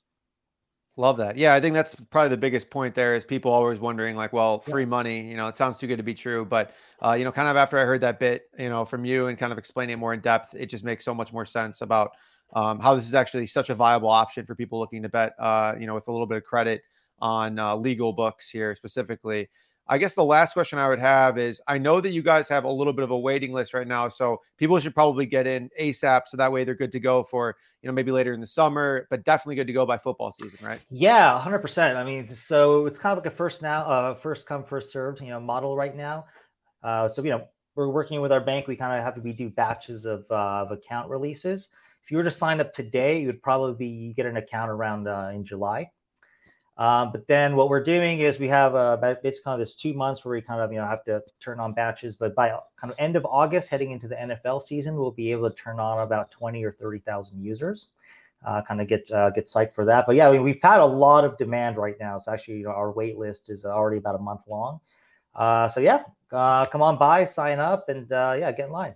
[0.96, 1.36] Love that.
[1.36, 4.60] Yeah, I think that's probably the biggest point there is people always wondering like, well,
[4.60, 6.44] free money, you know, it sounds too good to be true.
[6.44, 6.72] But,
[7.04, 9.36] uh, you know, kind of after I heard that bit, you know, from you and
[9.36, 12.12] kind of explaining it more in depth, it just makes so much more sense about
[12.54, 15.74] um, how this is actually such a viable option for people looking to bet, uh,
[15.80, 16.82] you know, with a little bit of credit
[17.18, 19.48] on uh, legal books here specifically.
[19.86, 22.64] I guess the last question I would have is I know that you guys have
[22.64, 24.08] a little bit of a waiting list right now.
[24.08, 26.22] So people should probably get in ASAP.
[26.26, 29.06] So that way they're good to go for, you know, maybe later in the summer,
[29.10, 30.80] but definitely good to go by football season, right?
[30.90, 31.96] Yeah, 100%.
[31.96, 35.20] I mean, so it's kind of like a first now, uh, first come, first served,
[35.20, 36.24] you know, model right now.
[36.82, 38.66] Uh, so, you know, we're working with our bank.
[38.66, 41.68] We kind of have to be do batches of, uh, of account releases.
[42.02, 44.70] If you were to sign up today, you would probably be, you get an account
[44.70, 45.90] around uh, in July.
[46.76, 49.94] Um, but then what we're doing is we have uh, it's kind of this two
[49.94, 52.16] months where we kind of you know have to turn on batches.
[52.16, 55.48] But by kind of end of August, heading into the NFL season, we'll be able
[55.48, 57.88] to turn on about twenty or thirty thousand users.
[58.44, 60.04] Uh, kind of get uh, get psyched for that.
[60.06, 62.18] But yeah, I mean, we've had a lot of demand right now.
[62.18, 64.80] So actually, you know, our wait list is already about a month long.
[65.34, 66.02] Uh, so yeah,
[66.32, 68.94] uh, come on by, sign up, and uh, yeah, get in line.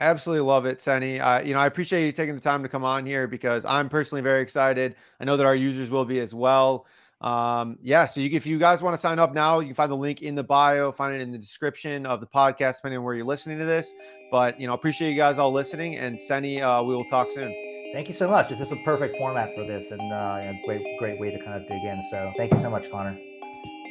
[0.00, 1.20] Absolutely love it, Senny.
[1.20, 3.88] Uh, you know, I appreciate you taking the time to come on here because I'm
[3.88, 4.96] personally very excited.
[5.20, 6.86] I know that our users will be as well.
[7.20, 9.90] Um, yeah, so you, if you guys want to sign up now, you can find
[9.90, 13.04] the link in the bio, find it in the description of the podcast, depending on
[13.04, 13.94] where you're listening to this.
[14.30, 17.54] But you know, appreciate you guys all listening, and Senny, uh, we will talk soon.
[17.94, 18.48] Thank you so much.
[18.48, 21.54] This is a perfect format for this, and uh, a great, great way to kind
[21.54, 22.02] of dig in.
[22.10, 23.16] So, thank you so much, Connor.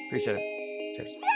[0.08, 0.98] Appreciate it.
[0.98, 1.33] Cheers.